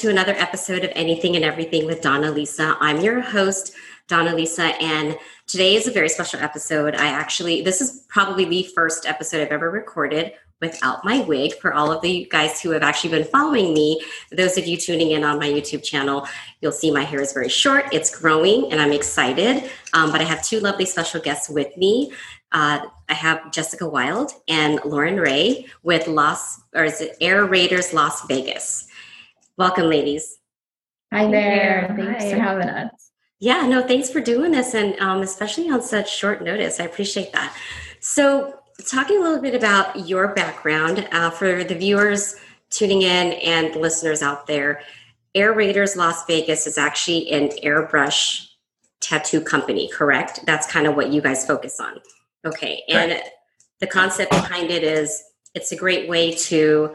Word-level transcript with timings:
To 0.00 0.08
another 0.08 0.32
episode 0.32 0.82
of 0.82 0.90
Anything 0.94 1.36
and 1.36 1.44
Everything 1.44 1.84
with 1.84 2.00
Donna 2.00 2.30
Lisa. 2.30 2.74
I'm 2.80 3.02
your 3.02 3.20
host, 3.20 3.74
Donna 4.08 4.34
Lisa, 4.34 4.62
and 4.80 5.18
today 5.46 5.74
is 5.74 5.86
a 5.86 5.90
very 5.90 6.08
special 6.08 6.40
episode. 6.40 6.94
I 6.94 7.08
actually, 7.08 7.60
this 7.60 7.82
is 7.82 8.06
probably 8.08 8.46
the 8.46 8.62
first 8.74 9.04
episode 9.04 9.42
I've 9.42 9.52
ever 9.52 9.70
recorded 9.70 10.32
without 10.62 11.04
my 11.04 11.20
wig 11.20 11.52
for 11.60 11.74
all 11.74 11.92
of 11.92 12.00
the 12.00 12.26
guys 12.30 12.62
who 12.62 12.70
have 12.70 12.82
actually 12.82 13.10
been 13.10 13.28
following 13.28 13.74
me. 13.74 14.00
Those 14.32 14.56
of 14.56 14.66
you 14.66 14.78
tuning 14.78 15.10
in 15.10 15.22
on 15.22 15.38
my 15.38 15.48
YouTube 15.48 15.82
channel, 15.82 16.26
you'll 16.62 16.72
see 16.72 16.90
my 16.90 17.02
hair 17.02 17.20
is 17.20 17.34
very 17.34 17.50
short. 17.50 17.92
It's 17.92 18.18
growing, 18.18 18.72
and 18.72 18.80
I'm 18.80 18.92
excited. 18.92 19.70
Um, 19.92 20.12
but 20.12 20.22
I 20.22 20.24
have 20.24 20.42
two 20.42 20.60
lovely 20.60 20.86
special 20.86 21.20
guests 21.20 21.50
with 21.50 21.76
me. 21.76 22.10
Uh, 22.52 22.86
I 23.10 23.12
have 23.12 23.52
Jessica 23.52 23.86
Wild 23.86 24.32
and 24.48 24.80
Lauren 24.82 25.18
Ray 25.20 25.66
with 25.82 26.08
Las, 26.08 26.62
or 26.74 26.84
is 26.84 27.02
it 27.02 27.18
Air 27.20 27.44
Raiders 27.44 27.92
Las 27.92 28.26
Vegas? 28.28 28.86
Welcome, 29.60 29.90
ladies. 29.90 30.38
Hi 31.12 31.30
there. 31.30 31.94
Thanks 31.94 32.24
Hi. 32.24 32.30
for 32.30 32.40
having 32.40 32.68
us. 32.70 33.10
Yeah, 33.40 33.66
no, 33.66 33.86
thanks 33.86 34.08
for 34.08 34.18
doing 34.18 34.52
this, 34.52 34.72
and 34.72 34.98
um, 35.00 35.20
especially 35.20 35.68
on 35.68 35.82
such 35.82 36.10
short 36.10 36.42
notice. 36.42 36.80
I 36.80 36.84
appreciate 36.84 37.30
that. 37.34 37.54
So, 38.00 38.58
talking 38.88 39.18
a 39.18 39.20
little 39.20 39.42
bit 39.42 39.54
about 39.54 40.08
your 40.08 40.28
background 40.28 41.06
uh, 41.12 41.28
for 41.28 41.62
the 41.62 41.74
viewers 41.74 42.36
tuning 42.70 43.02
in 43.02 43.32
and 43.34 43.76
listeners 43.76 44.22
out 44.22 44.46
there, 44.46 44.80
Air 45.34 45.52
Raiders 45.52 45.94
Las 45.94 46.24
Vegas 46.24 46.66
is 46.66 46.78
actually 46.78 47.30
an 47.30 47.50
airbrush 47.62 48.46
tattoo 49.00 49.42
company, 49.42 49.90
correct? 49.90 50.40
That's 50.46 50.66
kind 50.66 50.86
of 50.86 50.96
what 50.96 51.12
you 51.12 51.20
guys 51.20 51.44
focus 51.44 51.80
on. 51.80 52.00
Okay, 52.46 52.82
and 52.88 53.20
the 53.80 53.86
concept 53.86 54.30
behind 54.30 54.70
it 54.70 54.82
is 54.82 55.22
it's 55.54 55.70
a 55.70 55.76
great 55.76 56.08
way 56.08 56.32
to 56.32 56.94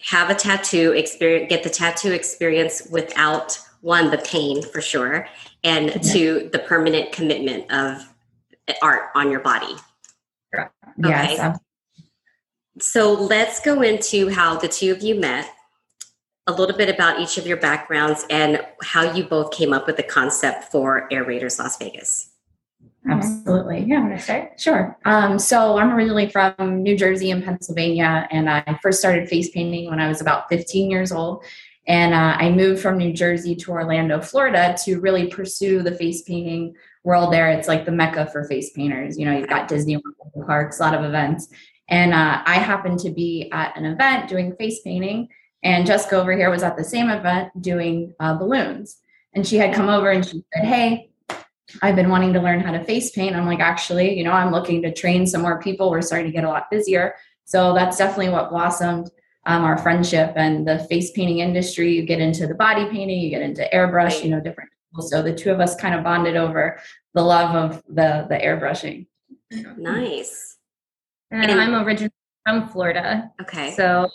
have 0.00 0.30
a 0.30 0.34
tattoo 0.34 0.92
experience, 0.92 1.48
get 1.48 1.62
the 1.62 1.70
tattoo 1.70 2.12
experience 2.12 2.86
without 2.90 3.58
one, 3.80 4.10
the 4.10 4.18
pain 4.18 4.62
for 4.62 4.80
sure, 4.80 5.28
and 5.64 5.90
mm-hmm. 5.90 6.12
two, 6.12 6.50
the 6.52 6.58
permanent 6.60 7.12
commitment 7.12 7.70
of 7.72 8.12
art 8.82 9.10
on 9.14 9.30
your 9.30 9.40
body. 9.40 9.74
Yes. 10.98 11.38
Okay. 11.38 11.54
So 12.80 13.12
let's 13.12 13.60
go 13.60 13.82
into 13.82 14.28
how 14.28 14.56
the 14.56 14.68
two 14.68 14.92
of 14.92 15.02
you 15.02 15.18
met, 15.18 15.52
a 16.46 16.52
little 16.52 16.76
bit 16.76 16.88
about 16.88 17.20
each 17.20 17.36
of 17.38 17.46
your 17.46 17.56
backgrounds, 17.56 18.24
and 18.30 18.64
how 18.82 19.12
you 19.12 19.24
both 19.24 19.52
came 19.52 19.72
up 19.72 19.86
with 19.86 19.96
the 19.96 20.02
concept 20.02 20.70
for 20.70 21.12
Air 21.12 21.24
Raiders 21.24 21.58
Las 21.58 21.76
Vegas. 21.76 22.27
Absolutely. 23.08 23.84
Yeah, 23.84 24.00
want 24.00 24.16
to 24.16 24.22
start? 24.22 24.60
Sure. 24.60 24.98
Um, 25.04 25.38
so 25.38 25.78
I'm 25.78 25.92
originally 25.92 26.28
from 26.28 26.82
New 26.82 26.96
Jersey 26.96 27.30
and 27.30 27.42
Pennsylvania, 27.42 28.28
and 28.30 28.50
I 28.50 28.78
first 28.82 28.98
started 28.98 29.28
face 29.28 29.50
painting 29.50 29.88
when 29.88 30.00
I 30.00 30.08
was 30.08 30.20
about 30.20 30.48
15 30.48 30.90
years 30.90 31.12
old. 31.12 31.44
And 31.86 32.12
uh, 32.12 32.36
I 32.38 32.50
moved 32.50 32.82
from 32.82 32.98
New 32.98 33.14
Jersey 33.14 33.56
to 33.56 33.70
Orlando, 33.70 34.20
Florida 34.20 34.76
to 34.84 35.00
really 35.00 35.28
pursue 35.28 35.82
the 35.82 35.94
face 35.94 36.20
painting 36.22 36.74
world 37.02 37.32
there. 37.32 37.50
It's 37.50 37.66
like 37.66 37.86
the 37.86 37.92
mecca 37.92 38.26
for 38.26 38.44
face 38.44 38.70
painters. 38.72 39.18
You 39.18 39.24
know, 39.24 39.36
you've 39.36 39.48
got 39.48 39.68
Disney 39.68 40.00
parks, 40.44 40.78
a 40.78 40.82
lot 40.82 40.94
of 40.94 41.04
events. 41.04 41.48
And 41.88 42.12
uh, 42.12 42.42
I 42.44 42.56
happened 42.56 42.98
to 43.00 43.10
be 43.10 43.48
at 43.52 43.74
an 43.76 43.86
event 43.86 44.28
doing 44.28 44.54
face 44.56 44.80
painting, 44.82 45.28
and 45.62 45.86
Jessica 45.86 46.16
over 46.16 46.32
here 46.32 46.50
was 46.50 46.62
at 46.62 46.76
the 46.76 46.84
same 46.84 47.08
event 47.08 47.50
doing 47.62 48.14
uh, 48.20 48.34
balloons. 48.34 48.98
And 49.34 49.46
she 49.46 49.56
had 49.56 49.74
come 49.74 49.88
over 49.88 50.10
and 50.10 50.24
she 50.24 50.44
said, 50.52 50.64
Hey, 50.64 51.07
I've 51.82 51.96
been 51.96 52.08
wanting 52.08 52.32
to 52.32 52.40
learn 52.40 52.60
how 52.60 52.72
to 52.72 52.82
face 52.84 53.10
paint. 53.10 53.36
I'm 53.36 53.46
like, 53.46 53.60
actually, 53.60 54.16
you 54.16 54.24
know, 54.24 54.32
I'm 54.32 54.52
looking 54.52 54.82
to 54.82 54.92
train 54.92 55.26
some 55.26 55.42
more 55.42 55.60
people. 55.60 55.90
We're 55.90 56.02
starting 56.02 56.26
to 56.26 56.32
get 56.32 56.44
a 56.44 56.48
lot 56.48 56.70
busier. 56.70 57.14
So 57.44 57.74
that's 57.74 57.96
definitely 57.96 58.30
what 58.30 58.50
blossomed 58.50 59.10
um, 59.46 59.64
our 59.64 59.78
friendship 59.78 60.32
and 60.36 60.66
the 60.66 60.78
face 60.80 61.10
painting 61.10 61.40
industry. 61.40 61.92
You 61.94 62.02
get 62.02 62.20
into 62.20 62.46
the 62.46 62.54
body 62.54 62.84
painting, 62.86 63.20
you 63.20 63.30
get 63.30 63.42
into 63.42 63.68
airbrush, 63.72 64.22
you 64.22 64.30
know, 64.30 64.40
different. 64.40 64.70
So 65.00 65.22
the 65.22 65.34
two 65.34 65.50
of 65.50 65.60
us 65.60 65.76
kind 65.76 65.94
of 65.94 66.02
bonded 66.02 66.36
over 66.36 66.80
the 67.14 67.22
love 67.22 67.54
of 67.54 67.82
the 67.88 68.26
the 68.28 68.36
airbrushing. 68.36 69.06
Nice. 69.76 70.56
And, 71.30 71.50
and 71.50 71.60
I'm 71.60 71.74
originally 71.86 72.12
from 72.46 72.68
Florida. 72.68 73.30
Okay. 73.40 73.72
So 73.72 74.08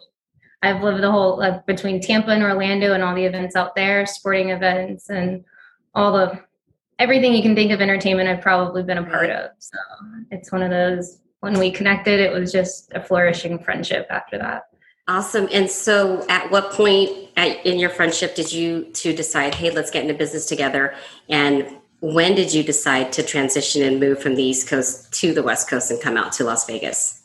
I've 0.61 0.81
lived 0.81 1.03
the 1.03 1.11
whole 1.11 1.37
like 1.37 1.65
between 1.65 2.01
Tampa 2.01 2.31
and 2.31 2.43
Orlando 2.43 2.93
and 2.93 3.03
all 3.03 3.15
the 3.15 3.25
events 3.25 3.55
out 3.55 3.75
there, 3.75 4.05
sporting 4.05 4.49
events 4.49 5.09
and 5.09 5.43
all 5.93 6.11
the 6.13 6.39
everything 7.03 7.33
you 7.33 7.41
can 7.41 7.53
think 7.53 7.71
of 7.71 7.81
entertainment 7.81 8.29
I've 8.29 8.41
probably 8.41 8.81
been 8.81 8.97
a 8.97 9.03
part 9.03 9.29
of. 9.29 9.51
So 9.59 9.77
it's 10.31 10.53
one 10.53 10.63
of 10.63 10.69
those 10.69 11.19
when 11.41 11.59
we 11.59 11.69
connected, 11.69 12.21
it 12.21 12.31
was 12.31 12.53
just 12.53 12.89
a 12.93 13.03
flourishing 13.03 13.59
friendship 13.59 14.07
after 14.09 14.37
that. 14.37 14.63
Awesome. 15.09 15.49
And 15.51 15.69
so 15.69 16.25
at 16.29 16.49
what 16.49 16.71
point 16.71 17.11
at, 17.35 17.65
in 17.65 17.77
your 17.77 17.89
friendship 17.89 18.33
did 18.33 18.53
you 18.53 18.85
two 18.93 19.13
decide, 19.13 19.53
hey, 19.53 19.69
let's 19.69 19.91
get 19.91 20.03
into 20.03 20.13
business 20.13 20.45
together? 20.45 20.95
And 21.27 21.67
when 21.99 22.35
did 22.35 22.53
you 22.53 22.63
decide 22.63 23.11
to 23.13 23.23
transition 23.23 23.81
and 23.81 23.99
move 23.99 24.21
from 24.21 24.35
the 24.35 24.43
East 24.43 24.69
Coast 24.69 25.11
to 25.19 25.33
the 25.33 25.43
West 25.43 25.69
Coast 25.69 25.91
and 25.91 26.01
come 26.01 26.15
out 26.15 26.31
to 26.33 26.45
Las 26.45 26.65
Vegas? 26.65 27.23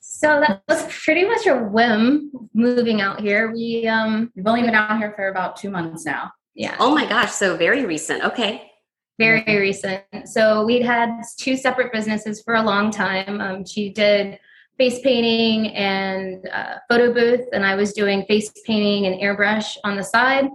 So 0.00 0.40
that 0.40 0.62
was 0.66 0.82
pretty 1.04 1.26
much 1.26 1.46
a 1.46 1.58
whim 1.58 2.30
moving 2.54 3.02
out 3.02 3.20
here. 3.20 3.52
We 3.52 3.86
um 3.88 4.32
we've 4.34 4.46
only 4.46 4.62
been 4.62 4.74
out 4.74 4.96
here 4.96 5.12
for 5.14 5.28
about 5.28 5.56
two 5.56 5.68
months 5.68 6.06
now 6.06 6.32
yeah. 6.54 6.76
Oh 6.78 6.94
my 6.94 7.06
gosh. 7.06 7.32
So 7.32 7.56
very 7.56 7.84
recent. 7.84 8.24
Okay. 8.24 8.70
Very 9.18 9.58
recent. 9.58 10.04
So 10.24 10.64
we'd 10.64 10.84
had 10.84 11.22
two 11.38 11.56
separate 11.56 11.92
businesses 11.92 12.42
for 12.42 12.54
a 12.54 12.62
long 12.62 12.90
time. 12.90 13.40
Um, 13.40 13.64
she 13.64 13.90
did 13.90 14.38
face 14.78 15.00
painting 15.00 15.68
and 15.74 16.48
uh, 16.48 16.76
photo 16.88 17.12
booth, 17.12 17.46
and 17.52 17.64
I 17.64 17.74
was 17.74 17.92
doing 17.92 18.24
face 18.24 18.50
painting 18.64 19.06
and 19.06 19.20
airbrush 19.20 19.76
on 19.84 19.96
the 19.96 20.02
side. 20.02 20.48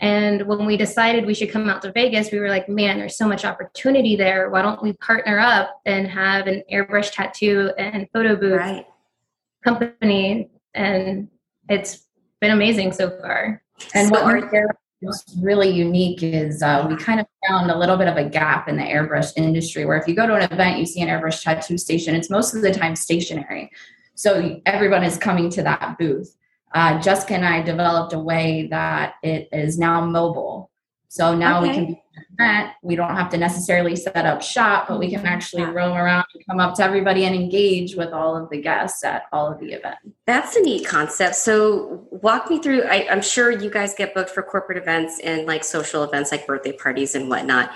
And 0.00 0.46
when 0.46 0.66
we 0.66 0.76
decided 0.76 1.24
we 1.24 1.34
should 1.34 1.50
come 1.50 1.68
out 1.68 1.80
to 1.82 1.92
Vegas, 1.92 2.30
we 2.30 2.38
were 2.38 2.50
like, 2.50 2.68
man, 2.68 2.98
there's 2.98 3.16
so 3.16 3.26
much 3.26 3.44
opportunity 3.44 4.16
there. 4.16 4.50
Why 4.50 4.60
don't 4.60 4.82
we 4.82 4.92
partner 4.94 5.38
up 5.38 5.80
and 5.86 6.06
have 6.06 6.46
an 6.46 6.62
airbrush 6.70 7.12
tattoo 7.12 7.72
and 7.78 8.06
photo 8.12 8.36
booth 8.36 8.58
right. 8.58 8.86
company? 9.64 10.50
And 10.74 11.28
it's 11.68 12.06
been 12.40 12.50
amazing 12.50 12.92
so 12.92 13.10
far. 13.18 13.62
And 13.94 14.08
so 14.08 14.12
what 14.12 14.24
are 14.24 14.76
what's 15.04 15.36
really 15.40 15.70
unique 15.70 16.22
is 16.22 16.62
uh, 16.62 16.86
we 16.88 16.96
kind 16.96 17.20
of 17.20 17.26
found 17.48 17.70
a 17.70 17.78
little 17.78 17.96
bit 17.96 18.08
of 18.08 18.16
a 18.16 18.24
gap 18.24 18.68
in 18.68 18.76
the 18.76 18.82
airbrush 18.82 19.32
industry 19.36 19.84
where 19.84 19.98
if 19.98 20.08
you 20.08 20.14
go 20.14 20.26
to 20.26 20.34
an 20.34 20.52
event 20.52 20.78
you 20.78 20.86
see 20.86 21.00
an 21.00 21.08
airbrush 21.08 21.42
tattoo 21.42 21.78
station 21.78 22.14
it's 22.14 22.30
most 22.30 22.54
of 22.54 22.62
the 22.62 22.72
time 22.72 22.96
stationary. 22.96 23.70
So 24.14 24.60
everyone 24.66 25.04
is 25.04 25.16
coming 25.16 25.50
to 25.50 25.62
that 25.62 25.98
booth. 25.98 26.36
Uh, 26.72 27.00
jessica 27.00 27.34
and 27.34 27.44
i 27.44 27.62
developed 27.62 28.12
a 28.14 28.18
way 28.18 28.66
that 28.70 29.14
it 29.22 29.48
is 29.52 29.78
now 29.78 30.04
mobile. 30.04 30.70
So 31.08 31.34
now 31.34 31.60
okay. 31.60 31.68
we 31.68 31.74
can 31.74 31.86
be 31.86 32.02
event. 32.38 32.70
We 32.82 32.96
don't 32.96 33.14
have 33.14 33.30
to 33.30 33.36
necessarily 33.36 33.96
set 33.96 34.26
up 34.26 34.42
shop, 34.42 34.88
but 34.88 34.98
we 34.98 35.10
can 35.10 35.24
actually 35.26 35.64
roam 35.64 35.96
around 35.96 36.26
and 36.34 36.44
come 36.46 36.60
up 36.60 36.74
to 36.76 36.84
everybody 36.84 37.24
and 37.24 37.34
engage 37.34 37.96
with 37.96 38.12
all 38.12 38.36
of 38.36 38.50
the 38.50 38.60
guests 38.60 39.02
at 39.04 39.24
all 39.32 39.50
of 39.50 39.60
the 39.60 39.72
events. 39.72 40.00
That's 40.26 40.56
a 40.56 40.60
neat 40.60 40.86
concept. 40.86 41.36
So 41.36 42.06
walk 42.10 42.50
me 42.50 42.60
through. 42.60 42.82
I, 42.82 43.08
I'm 43.10 43.22
sure 43.22 43.50
you 43.50 43.70
guys 43.70 43.94
get 43.94 44.14
booked 44.14 44.30
for 44.30 44.42
corporate 44.42 44.78
events 44.78 45.20
and 45.20 45.46
like 45.46 45.64
social 45.64 46.04
events 46.04 46.30
like 46.30 46.46
birthday 46.46 46.72
parties 46.72 47.14
and 47.14 47.28
whatnot. 47.28 47.72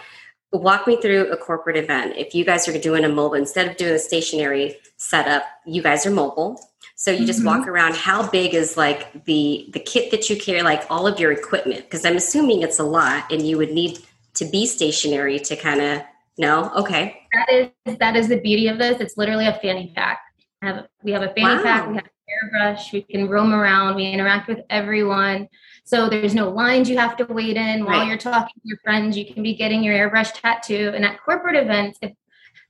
Walk 0.52 0.86
me 0.86 1.00
through 1.00 1.30
a 1.30 1.36
corporate 1.36 1.76
event. 1.76 2.16
If 2.16 2.34
you 2.34 2.44
guys 2.44 2.66
are 2.68 2.78
doing 2.78 3.04
a 3.04 3.08
mobile, 3.08 3.34
instead 3.34 3.68
of 3.68 3.76
doing 3.76 3.92
a 3.92 3.98
stationary 3.98 4.76
setup, 4.96 5.44
you 5.66 5.82
guys 5.82 6.06
are 6.06 6.10
mobile 6.10 6.58
so 6.98 7.12
you 7.12 7.24
just 7.24 7.38
mm-hmm. 7.44 7.60
walk 7.60 7.68
around. 7.68 7.94
How 7.94 8.28
big 8.28 8.54
is 8.54 8.76
like 8.76 9.24
the 9.24 9.68
the 9.72 9.78
kit 9.78 10.10
that 10.10 10.28
you 10.28 10.36
carry, 10.36 10.62
like 10.62 10.84
all 10.90 11.06
of 11.06 11.20
your 11.20 11.30
equipment? 11.30 11.84
Because 11.84 12.04
I'm 12.04 12.16
assuming 12.16 12.62
it's 12.62 12.80
a 12.80 12.84
lot, 12.84 13.30
and 13.30 13.40
you 13.40 13.56
would 13.56 13.70
need 13.70 14.00
to 14.38 14.44
be 14.46 14.66
stationary 14.66 15.38
to 15.40 15.56
kind 15.56 15.80
of 15.80 16.02
no. 16.38 16.70
Okay, 16.76 17.20
that 17.32 17.52
is 17.52 17.98
that 17.98 18.16
is 18.16 18.28
the 18.28 18.40
beauty 18.40 18.68
of 18.68 18.78
this. 18.78 19.00
It's 19.00 19.16
literally 19.16 19.46
a 19.46 19.58
fanny 19.60 19.92
pack. 19.94 20.20
Have, 20.62 20.86
we 21.02 21.12
have 21.12 21.22
a 21.22 21.28
fanny 21.34 21.56
wow. 21.56 21.62
pack. 21.62 21.88
We 21.88 21.94
have 21.96 22.08
airbrush. 22.28 22.92
We 22.92 23.02
can 23.02 23.28
roam 23.28 23.52
around. 23.52 23.96
We 23.96 24.06
interact 24.06 24.48
with 24.48 24.60
everyone. 24.70 25.48
So 25.84 26.08
there's 26.08 26.34
no 26.34 26.50
lines 26.50 26.88
you 26.88 26.98
have 26.98 27.16
to 27.16 27.24
wait 27.24 27.56
in 27.56 27.84
while 27.84 28.00
right. 28.00 28.08
you're 28.08 28.18
talking 28.18 28.52
to 28.54 28.60
your 28.64 28.78
friends. 28.84 29.16
You 29.16 29.32
can 29.32 29.42
be 29.42 29.54
getting 29.54 29.82
your 29.82 29.94
airbrush 29.94 30.32
tattoo. 30.40 30.92
And 30.94 31.04
at 31.04 31.22
corporate 31.22 31.56
events, 31.56 31.98
if 32.02 32.12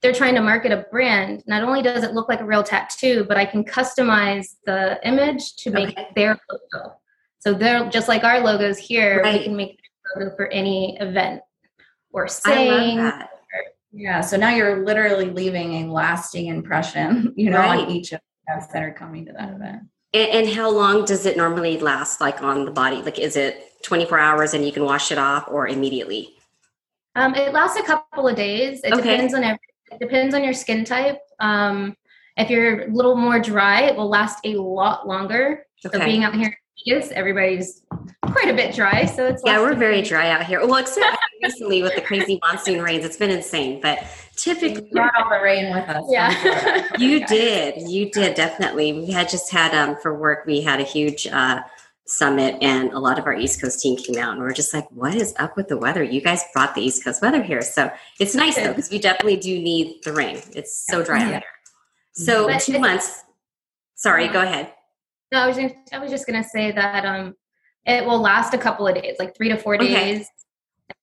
they're 0.00 0.12
trying 0.12 0.36
to 0.36 0.40
market 0.40 0.70
a 0.70 0.86
brand, 0.90 1.42
not 1.46 1.64
only 1.64 1.82
does 1.82 2.04
it 2.04 2.12
look 2.12 2.28
like 2.28 2.40
a 2.40 2.44
real 2.44 2.62
tattoo, 2.62 3.24
but 3.26 3.36
I 3.36 3.44
can 3.44 3.64
customize 3.64 4.56
the 4.64 5.00
image 5.06 5.56
to 5.56 5.70
make 5.70 5.90
okay. 5.90 6.08
their 6.14 6.38
logo. 6.50 6.94
So 7.40 7.52
they're 7.52 7.88
just 7.88 8.06
like 8.06 8.22
our 8.22 8.40
logos 8.40 8.78
here, 8.78 9.20
right. 9.22 9.40
we 9.40 9.44
can 9.44 9.56
make 9.56 9.80
logo 10.14 10.36
for 10.36 10.46
any 10.48 10.96
event 10.98 11.42
or 12.12 12.28
saying. 12.28 13.12
yeah, 13.92 14.20
so 14.20 14.36
now 14.36 14.50
you're 14.50 14.84
literally 14.84 15.30
leaving 15.30 15.84
a 15.84 15.92
lasting 15.92 16.46
impression, 16.46 17.32
you 17.36 17.50
know, 17.50 17.58
right. 17.58 17.86
on 17.86 17.90
each 17.90 18.12
of 18.12 18.20
us 18.54 18.66
that 18.68 18.82
are 18.82 18.92
coming 18.92 19.26
to 19.26 19.32
that 19.32 19.54
event. 19.54 19.82
And, 20.14 20.30
and 20.30 20.48
how 20.48 20.70
long 20.70 21.04
does 21.04 21.26
it 21.26 21.36
normally 21.36 21.78
last, 21.78 22.20
like 22.20 22.42
on 22.42 22.64
the 22.64 22.70
body? 22.70 23.02
Like, 23.02 23.18
is 23.18 23.36
it 23.36 23.82
24 23.82 24.18
hours 24.18 24.54
and 24.54 24.64
you 24.64 24.72
can 24.72 24.84
wash 24.84 25.12
it 25.12 25.18
off, 25.18 25.46
or 25.48 25.68
immediately? 25.68 26.34
Um, 27.14 27.34
it 27.34 27.52
lasts 27.52 27.78
a 27.78 27.82
couple 27.82 28.28
of 28.28 28.36
days. 28.36 28.80
It 28.84 28.92
okay. 28.92 29.02
depends 29.02 29.34
on 29.34 29.44
every 29.44 29.58
it 29.90 29.98
depends 29.98 30.34
on 30.34 30.44
your 30.44 30.52
skin 30.52 30.84
type. 30.84 31.18
Um, 31.40 31.96
if 32.36 32.50
you're 32.50 32.82
a 32.82 32.90
little 32.92 33.16
more 33.16 33.40
dry, 33.40 33.82
it 33.82 33.96
will 33.96 34.08
last 34.08 34.38
a 34.44 34.54
lot 34.54 35.08
longer. 35.08 35.64
Okay. 35.84 35.98
So 35.98 36.04
being 36.04 36.24
out 36.24 36.34
here 36.34 36.56
Vegas, 36.86 37.10
everybody's 37.12 37.82
quite 38.22 38.48
a 38.48 38.54
bit 38.54 38.74
dry. 38.74 39.04
So 39.04 39.26
it's 39.26 39.42
yeah, 39.44 39.60
we're 39.60 39.74
very 39.74 40.02
dry 40.02 40.30
out 40.30 40.44
here. 40.44 40.60
Well, 40.66 40.76
except 40.76 41.16
recently 41.42 41.82
with 41.82 41.94
the 41.94 42.00
crazy 42.00 42.38
monsoon 42.42 42.82
rains, 42.82 43.04
it's 43.04 43.16
been 43.16 43.30
insane. 43.30 43.80
But 43.80 44.04
typically, 44.36 44.82
We 44.82 44.90
brought 44.92 45.14
all 45.16 45.28
the 45.30 45.42
rain 45.42 45.74
with 45.74 45.88
us. 45.88 46.04
Yeah. 46.08 46.86
you 46.98 47.26
did, 47.26 47.88
you 47.88 48.10
did 48.10 48.34
definitely. 48.34 48.92
We 48.92 49.10
had 49.10 49.28
just 49.28 49.50
had 49.50 49.74
um 49.74 49.96
for 50.02 50.18
work, 50.18 50.44
we 50.46 50.60
had 50.60 50.80
a 50.80 50.84
huge 50.84 51.26
uh 51.26 51.62
summit, 52.06 52.56
and 52.62 52.90
a 52.92 52.98
lot 52.98 53.18
of 53.18 53.26
our 53.26 53.34
East 53.34 53.60
Coast 53.60 53.80
team 53.80 53.96
came 53.96 54.16
out, 54.16 54.32
and 54.32 54.40
we 54.40 54.46
are 54.46 54.52
just 54.52 54.72
like, 54.72 54.88
"What 54.92 55.14
is 55.14 55.34
up 55.38 55.56
with 55.56 55.68
the 55.68 55.76
weather? 55.76 56.02
You 56.02 56.20
guys 56.22 56.42
brought 56.54 56.74
the 56.74 56.80
East 56.80 57.04
Coast 57.04 57.20
weather 57.20 57.42
here, 57.42 57.60
so 57.62 57.90
it's 58.18 58.34
nice 58.34 58.56
though 58.56 58.68
because 58.68 58.90
we 58.90 58.98
definitely 58.98 59.36
do 59.36 59.58
need 59.60 60.02
the 60.04 60.12
rain. 60.12 60.40
It's 60.54 60.86
so 60.86 61.02
dry 61.04 61.22
out 61.22 61.30
Yeah. 61.30 61.38
here. 61.40 61.42
So 62.12 62.46
But 62.48 62.62
two 62.62 62.78
months. 62.78 63.22
Sorry, 63.94 64.28
go 64.28 64.40
ahead. 64.42 64.72
No, 65.32 65.40
I 65.40 65.46
was 65.46 65.56
just, 65.56 65.74
I 65.92 65.98
was 65.98 66.10
just 66.10 66.26
gonna 66.26 66.44
say 66.44 66.72
that 66.72 67.04
um, 67.04 67.34
it 67.86 68.04
will 68.04 68.20
last 68.20 68.54
a 68.54 68.58
couple 68.58 68.86
of 68.86 68.94
days, 68.94 69.16
like 69.18 69.36
three 69.36 69.48
to 69.48 69.56
four 69.56 69.74
Okay. 69.76 69.88
days. 70.14 70.26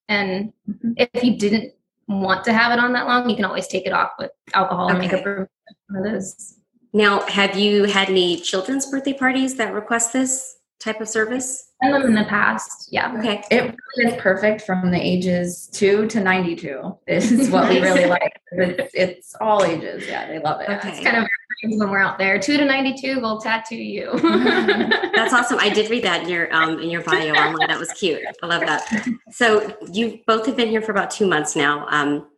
And 0.08 0.52
Mhm. 0.68 0.94
if 0.96 1.22
you 1.24 1.36
didn't 1.36 1.74
want 2.08 2.44
to 2.44 2.52
have 2.52 2.72
it 2.72 2.78
on 2.82 2.92
that 2.92 3.06
long, 3.06 3.28
you 3.30 3.36
can 3.36 3.44
always 3.44 3.66
take 3.68 3.86
it 3.86 3.92
off 3.92 4.12
with 4.18 4.30
alcohol 4.54 4.90
or 4.90 4.96
Okay. 4.96 5.06
makeup 5.08 5.26
or 5.26 5.48
one 5.88 6.06
of 6.06 6.12
those. 6.12 6.58
Now, 6.92 7.20
have 7.22 7.56
you 7.58 7.84
had 7.84 8.08
any 8.08 8.36
children's 8.40 8.86
birthday 8.90 9.12
parties 9.12 9.56
that 9.56 9.72
request 9.74 10.12
this 10.12 10.56
type 10.80 11.00
of 11.00 11.08
service? 11.08 11.72
Done 11.82 11.92
them 11.92 12.02
in 12.06 12.14
the 12.14 12.24
past, 12.24 12.88
yeah. 12.90 13.14
Okay. 13.18 13.42
It 13.50 13.62
really 13.96 14.14
is 14.14 14.20
perfect 14.20 14.62
from 14.62 14.90
the 14.90 14.98
ages 15.00 15.68
two 15.72 16.06
to 16.08 16.20
92 16.20 16.96
is 17.06 17.50
what 17.50 17.68
we 17.68 17.80
really 17.80 18.06
like. 18.16 18.32
It's, 18.52 18.94
it's 18.94 19.34
all 19.40 19.62
ages. 19.64 20.06
Yeah, 20.08 20.26
they 20.26 20.38
love 20.38 20.60
it. 20.62 20.70
Okay. 20.70 20.88
It's 20.90 21.00
kind 21.00 21.18
of 21.18 21.28
when 21.62 21.90
we're 21.90 21.98
out 21.98 22.18
there. 22.18 22.38
Two 22.38 22.56
to 22.56 22.64
ninety-two, 22.64 23.20
we'll 23.20 23.40
tattoo 23.40 23.76
you. 23.76 24.10
That's 24.22 25.32
awesome. 25.32 25.58
I 25.58 25.70
did 25.70 25.90
read 25.90 26.04
that 26.04 26.24
in 26.24 26.28
your 26.28 26.52
um 26.54 26.78
in 26.80 26.90
your 26.90 27.02
bio 27.02 27.32
online. 27.32 27.68
That 27.68 27.78
was 27.78 27.92
cute. 27.92 28.20
I 28.42 28.46
love 28.46 28.60
that. 28.62 29.06
So 29.30 29.76
you 29.92 30.20
both 30.26 30.46
have 30.46 30.56
been 30.56 30.68
here 30.68 30.82
for 30.82 30.92
about 30.92 31.10
two 31.10 31.26
months 31.26 31.56
now. 31.56 31.86
Um, 31.88 32.28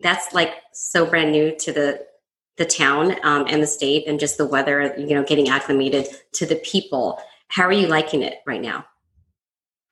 that's 0.00 0.32
like 0.32 0.54
so 0.72 1.04
brand 1.06 1.32
new 1.32 1.56
to 1.58 1.72
the 1.72 2.06
the 2.56 2.64
town 2.64 3.16
um, 3.22 3.46
and 3.48 3.62
the 3.62 3.66
state, 3.66 4.06
and 4.06 4.18
just 4.18 4.38
the 4.38 4.46
weather. 4.46 4.94
You 4.96 5.14
know, 5.14 5.24
getting 5.24 5.48
acclimated 5.48 6.08
to 6.34 6.46
the 6.46 6.56
people. 6.56 7.20
How 7.48 7.64
are 7.64 7.72
you 7.72 7.86
liking 7.86 8.22
it 8.22 8.38
right 8.46 8.60
now? 8.60 8.84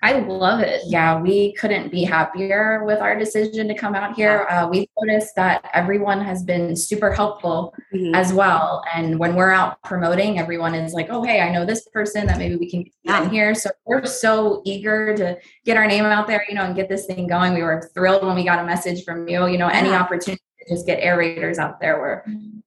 I 0.02 0.18
love 0.20 0.60
it. 0.60 0.82
Yeah, 0.86 1.20
we 1.20 1.54
couldn't 1.54 1.90
be 1.90 2.04
happier 2.04 2.84
with 2.84 3.00
our 3.00 3.18
decision 3.18 3.66
to 3.68 3.74
come 3.74 3.94
out 3.94 4.14
here. 4.14 4.46
Uh, 4.50 4.68
we've 4.70 4.86
noticed 5.00 5.34
that 5.36 5.68
everyone 5.72 6.20
has 6.20 6.44
been 6.44 6.76
super 6.76 7.10
helpful 7.10 7.74
Mhm. 7.94 8.14
as 8.14 8.32
well. 8.32 8.84
And 8.94 9.18
when 9.18 9.34
we're 9.34 9.50
out 9.50 9.82
promoting, 9.82 10.38
everyone 10.38 10.74
is 10.74 10.92
like, 10.92 11.08
oh, 11.10 11.22
hey, 11.22 11.40
I 11.40 11.50
know 11.50 11.64
this 11.64 11.88
person 11.88 12.26
that 12.26 12.36
maybe 12.38 12.56
we 12.56 12.70
can 12.70 12.82
get 12.82 12.92
Yeah. 13.04 13.22
in 13.24 13.30
here. 13.30 13.54
So 13.54 13.70
we're 13.86 14.04
so 14.04 14.60
eager 14.64 15.16
to 15.16 15.38
get 15.64 15.78
our 15.78 15.86
name 15.86 16.04
out 16.04 16.26
there, 16.26 16.44
you 16.46 16.54
know, 16.54 16.62
and 16.64 16.76
get 16.76 16.90
this 16.90 17.06
thing 17.06 17.26
going. 17.26 17.54
We 17.54 17.62
were 17.62 17.90
thrilled 17.94 18.24
when 18.24 18.36
we 18.36 18.44
got 18.44 18.58
a 18.58 18.64
message 18.64 19.02
from 19.02 19.26
you, 19.26 19.46
you 19.46 19.58
know, 19.58 19.68
any 19.68 19.90
opportunity 19.90 20.42
just 20.68 20.86
get 20.86 20.98
Air 21.00 21.18
Raiders 21.18 21.58
out 21.58 21.80
there, 21.80 21.98
we're, 21.98 22.22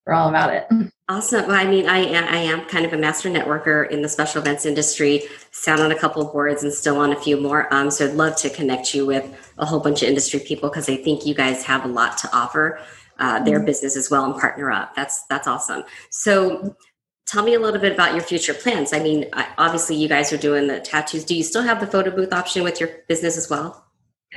we're 0.06 0.14
all 0.14 0.30
about 0.30 0.54
it. 0.54 0.68
Awesome. 1.10 1.48
Well, 1.48 1.56
I 1.56 1.66
mean, 1.66 1.88
I 1.88 2.00
I 2.00 2.38
am 2.38 2.66
kind 2.66 2.86
of 2.86 2.94
a 2.94 2.98
master 2.98 3.30
networker 3.30 3.90
in 3.90 4.02
the 4.02 4.10
special 4.10 4.42
events 4.42 4.66
industry. 4.66 5.24
Sat 5.52 5.80
on 5.80 5.92
a 5.92 5.96
couple 5.98 6.22
of 6.22 6.32
boards 6.32 6.64
and 6.64 6.72
still 6.72 6.98
on 7.00 7.12
a 7.12 7.20
few 7.20 7.42
more. 7.42 7.72
Um, 7.74 7.90
so 7.90 8.08
I'd 8.08 8.14
love 8.14 8.36
to 8.38 8.50
connect 8.50 8.94
you 8.94 9.06
with 9.06 9.26
a 9.58 9.66
whole 9.66 9.80
bunch 9.80 10.04
of 10.04 10.08
industry 10.08 10.40
people 10.40 10.70
because 10.70 10.88
I 10.88 10.98
think 10.98 11.26
you 11.26 11.34
guys 11.34 11.64
have 11.64 11.84
a 11.84 11.88
lot 11.88 12.18
to 12.20 12.30
offer 12.32 12.80
uh, 13.18 13.44
their 13.44 13.60
business 13.60 13.98
as 13.98 14.12
well 14.12 14.24
and 14.26 14.40
partner 14.40 14.72
up. 14.72 14.96
That's 14.96 15.26
that's 15.26 15.48
awesome. 15.48 15.84
So. 16.10 16.76
Tell 17.26 17.44
me 17.44 17.54
a 17.54 17.60
little 17.60 17.80
bit 17.80 17.92
about 17.92 18.16
your 18.16 18.24
future 18.24 18.56
plans. 18.56 18.92
I 18.92 18.98
mean, 18.98 19.30
obviously, 19.60 19.96
you 19.96 20.08
guys 20.08 20.34
are 20.34 20.38
doing 20.38 20.66
the 20.66 20.80
tattoos. 20.80 21.24
Do 21.24 21.36
you 21.36 21.44
still 21.44 21.62
have 21.62 21.80
the 21.80 21.86
photo 21.86 22.10
booth 22.10 22.34
option 22.34 22.64
with 22.64 22.80
your 22.80 22.90
business 23.08 23.38
as 23.38 23.48
well? 23.48 23.86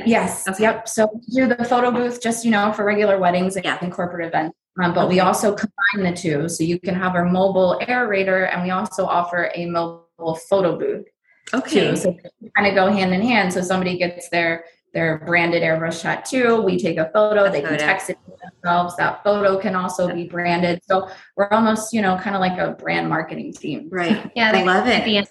Yes. 0.05 0.49
Okay. 0.49 0.63
Yep. 0.63 0.89
So 0.89 1.09
we 1.13 1.21
do 1.35 1.55
the 1.55 1.65
photo 1.65 1.91
booth 1.91 2.21
just, 2.23 2.45
you 2.45 2.51
know, 2.51 2.73
for 2.73 2.85
regular 2.85 3.19
weddings 3.19 3.57
and 3.57 3.65
Yeah. 3.65 3.79
corporate 3.91 4.27
events. 4.27 4.57
Um, 4.83 4.95
but 4.95 5.09
we 5.09 5.21
also 5.21 5.55
combine 5.55 6.11
the 6.13 6.17
two. 6.17 6.49
So 6.49 6.65
you 6.65 6.81
can 6.81 6.95
have 6.95 7.15
our 7.15 7.25
mobile 7.27 7.79
aerator 7.83 8.51
and 8.53 8.63
we 8.63 8.71
also 8.71 9.05
offer 9.05 9.51
a 9.55 9.67
mobile 9.67 10.39
photo 10.49 10.79
booth 10.79 11.05
Okay. 11.53 11.91
too. 11.91 11.97
So 11.97 12.17
they 12.41 12.51
kind 12.57 12.69
of 12.69 12.75
go 12.75 12.91
hand 12.91 13.13
in 13.13 13.21
hand. 13.21 13.53
So 13.53 13.61
somebody 13.61 13.99
gets 13.99 14.29
their 14.31 14.65
their 14.95 15.23
branded 15.25 15.63
airbrush 15.63 16.03
tattoo. 16.03 16.61
We 16.61 16.79
take 16.79 16.99
a 16.99 17.11
photo. 17.15 17.45
A 17.45 17.51
they 17.51 17.63
can 17.63 17.79
text 17.79 18.11
it 18.11 18.19
to 18.27 18.33
themselves. 18.43 18.95
That 18.97 19.25
photo 19.25 19.59
can 19.59 19.75
also 19.75 20.13
be 20.15 20.25
branded. 20.25 20.81
So 20.85 21.09
we're 21.35 21.49
almost, 21.49 21.95
you 21.95 22.03
know, 22.03 22.19
kind 22.19 22.37
of 22.37 22.41
like 22.41 22.59
a 22.59 22.73
brand 22.73 23.09
marketing 23.09 23.55
team. 23.55 23.89
Right. 23.91 24.31
Yeah, 24.37 24.51
I 24.51 24.53
they 24.53 24.65
love 24.65 24.87
it. 24.87 25.27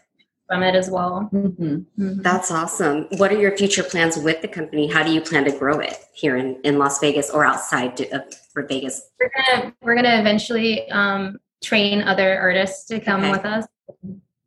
From 0.51 0.63
it 0.63 0.75
as 0.75 0.89
well. 0.89 1.29
Mhm. 1.33 1.85
That's 2.21 2.51
awesome. 2.51 3.07
What 3.17 3.31
are 3.31 3.37
your 3.39 3.55
future 3.55 3.83
plans 3.83 4.17
with 4.17 4.41
the 4.41 4.49
company? 4.49 4.87
How 4.91 5.01
do 5.01 5.11
you 5.11 5.21
plan 5.21 5.45
to 5.45 5.51
grow 5.51 5.79
it 5.79 5.97
here 6.13 6.35
in, 6.35 6.57
in 6.65 6.77
Las 6.77 6.99
Vegas 6.99 7.29
or 7.29 7.45
outside 7.45 7.99
of 8.11 8.21
for 8.53 8.63
Vegas? 8.67 9.01
We're 9.19 9.31
gonna 9.37 9.73
we're 9.81 9.95
gonna 9.95 10.19
eventually 10.19 10.89
um, 10.91 11.37
train 11.63 12.01
other 12.01 12.37
artists 12.37 12.85
to 12.87 12.99
come 12.99 13.21
Okay. 13.21 13.31
with 13.31 13.45
us, 13.45 13.65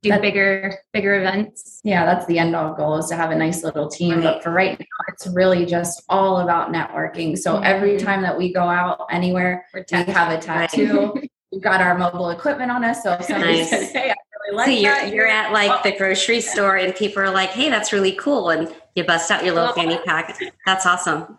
do 0.03 0.11
That- 0.11 0.21
bigger 0.21 0.75
bigger 0.93 1.15
events. 1.19 1.81
Yeah, 1.85 2.05
that's 2.05 2.27
the 2.27 2.39
end 2.39 2.55
all 2.55 2.75
goal 2.75 2.99
is 2.99 3.07
to 3.07 3.17
have 3.17 3.31
a 3.31 3.35
nice 3.37 3.65
little 3.65 3.89
team. 3.89 4.17
Right. 4.17 4.23
But 4.25 4.43
for 4.43 4.51
right 4.51 4.79
now, 4.79 4.85
it's 5.09 5.27
really 5.29 5.65
just 5.65 6.03
all 6.11 6.41
about 6.41 6.71
networking. 6.71 7.39
So 7.39 7.61
every 7.61 7.93
Mhm. 7.97 8.05
time 8.05 8.21
that 8.23 8.37
we 8.37 8.53
go 8.53 8.65
out 8.65 9.07
anywhere, 9.11 9.65
we 9.73 9.81
have 10.13 10.31
a 10.33 10.39
tattoo. 10.39 11.15
We've 11.51 11.63
got 11.63 11.81
our 11.81 11.97
mobile 11.97 12.31
equipment 12.31 12.71
on 12.73 12.85
us. 12.85 13.03
So 13.05 13.13
if 13.13 13.25
somebody 13.27 13.59
Nice. 13.59 13.71
says, 13.71 13.93
"Hey, 13.93 14.11
I 14.11 14.15
like 14.55 14.67
so 14.67 14.73
you're 14.73 15.05
you're 15.05 15.27
at 15.27 15.53
like 15.53 15.83
the 15.83 15.97
grocery 15.97 16.41
store 16.41 16.77
and 16.77 16.95
people 16.95 17.23
are 17.23 17.31
like, 17.31 17.51
"Hey, 17.51 17.69
that's 17.69 17.93
really 17.93 18.13
cool," 18.13 18.51
and 18.51 18.75
you 18.95 19.05
bust 19.05 19.31
out 19.31 19.45
your 19.45 19.55
little 19.55 19.73
fanny 19.73 19.99
pack. 20.05 20.41
That's 20.67 20.87
awesome. 20.87 21.39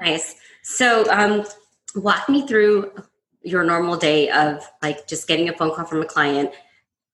Nice. 0.00 0.36
So, 0.62 1.10
um, 1.10 1.44
walk 1.94 2.28
me 2.28 2.46
through 2.46 2.92
your 3.42 3.64
normal 3.64 3.96
day 3.96 4.30
of 4.30 4.62
like 4.82 5.06
just 5.06 5.26
getting 5.26 5.48
a 5.48 5.52
phone 5.52 5.74
call 5.74 5.86
from 5.86 6.02
a 6.02 6.06
client. 6.06 6.52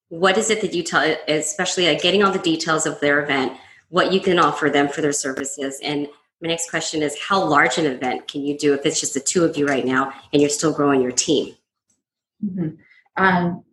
What 0.08 0.36
is 0.38 0.50
it 0.50 0.60
that 0.60 0.74
you 0.74 0.82
tell, 0.82 1.16
especially 1.28 1.86
like 1.86 2.02
getting 2.02 2.22
all 2.22 2.32
the 2.32 2.38
details 2.38 2.86
of 2.86 3.00
their 3.00 3.22
event, 3.22 3.52
what 3.88 4.12
you 4.12 4.20
can 4.20 4.38
offer 4.38 4.68
them 4.70 4.88
for 4.88 5.00
their 5.00 5.12
services, 5.12 5.80
and 5.82 6.08
my 6.42 6.48
next 6.48 6.70
question 6.70 7.02
is 7.02 7.16
how 7.18 7.42
large 7.42 7.78
an 7.78 7.86
event 7.86 8.28
can 8.28 8.42
you 8.42 8.58
do 8.58 8.74
if 8.74 8.84
it's 8.84 9.00
just 9.00 9.14
the 9.14 9.20
two 9.20 9.44
of 9.44 9.56
you 9.56 9.66
right 9.66 9.86
now 9.86 10.12
and 10.32 10.42
you're 10.42 10.50
still 10.50 10.72
growing 10.72 11.00
your 11.00 11.12
team? 11.12 11.54
Mhm. 12.44 12.76
Um, 13.16 13.64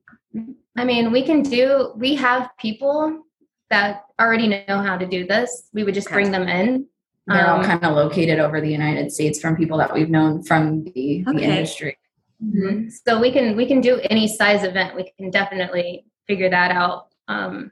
I 0.76 0.86
mean, 0.86 1.12
we 1.12 1.24
can 1.24 1.42
do. 1.44 1.92
We 1.96 2.16
have 2.16 2.50
people 2.60 3.24
that 3.70 4.06
already 4.20 4.48
know 4.48 4.80
how 4.82 4.98
to 4.98 5.06
do 5.06 5.26
this. 5.26 5.70
We 5.74 5.84
would 5.84 5.94
just 5.94 6.08
Okay. 6.08 6.16
bring 6.16 6.32
them 6.32 6.48
in. 6.48 6.88
they're 7.26 7.48
all 7.50 7.60
Um, 7.60 7.66
kind 7.66 7.82
of 7.86 7.96
located 7.96 8.38
over 8.40 8.60
the 8.60 8.70
United 8.70 9.10
States 9.10 9.40
from 9.40 9.56
people 9.56 9.78
that 9.78 9.94
we've 9.94 10.10
known 10.10 10.44
from 10.44 10.84
the, 10.84 11.24
the 11.26 11.32
Okay. 11.32 11.44
industry. 11.46 11.98
Mhm. 12.44 12.92
So 13.08 13.18
we 13.18 13.32
can 13.32 13.56
we 13.56 13.66
can 13.66 13.80
do 13.80 14.02
any 14.10 14.28
size 14.28 14.66
event. 14.66 14.94
We 14.94 15.10
can 15.18 15.32
definitely 15.32 16.04
figure 16.28 16.50
that 16.50 16.72
out. 16.72 17.08
Um, 17.30 17.72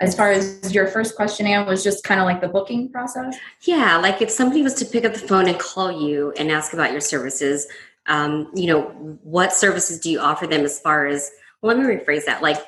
As 0.00 0.16
far 0.16 0.32
as 0.32 0.74
your 0.74 0.88
first 0.88 1.14
question, 1.14 1.46
Anne, 1.46 1.64
was 1.66 1.84
just 1.84 2.02
kind 2.02 2.18
of 2.20 2.26
like 2.26 2.40
the 2.40 2.48
booking 2.48 2.90
process. 2.90 3.36
Yeah, 3.62 3.98
like 3.98 4.20
if 4.20 4.30
somebody 4.30 4.62
was 4.62 4.74
to 4.74 4.84
pick 4.84 5.04
up 5.04 5.12
the 5.12 5.20
phone 5.20 5.46
and 5.46 5.56
call 5.58 5.92
you 5.92 6.32
and 6.36 6.50
ask 6.50 6.72
about 6.72 6.90
your 6.90 7.02
services, 7.02 7.68
um, 8.06 8.50
you 8.54 8.66
know, 8.66 8.80
what 9.22 9.52
services 9.52 10.00
do 10.00 10.10
you 10.10 10.18
offer 10.18 10.46
them 10.48 10.64
as 10.64 10.80
far 10.80 11.06
as 11.06 11.30
well, 11.62 11.76
let 11.76 11.84
me 11.84 11.94
rephrase 11.94 12.24
that. 12.26 12.42
Like 12.42 12.58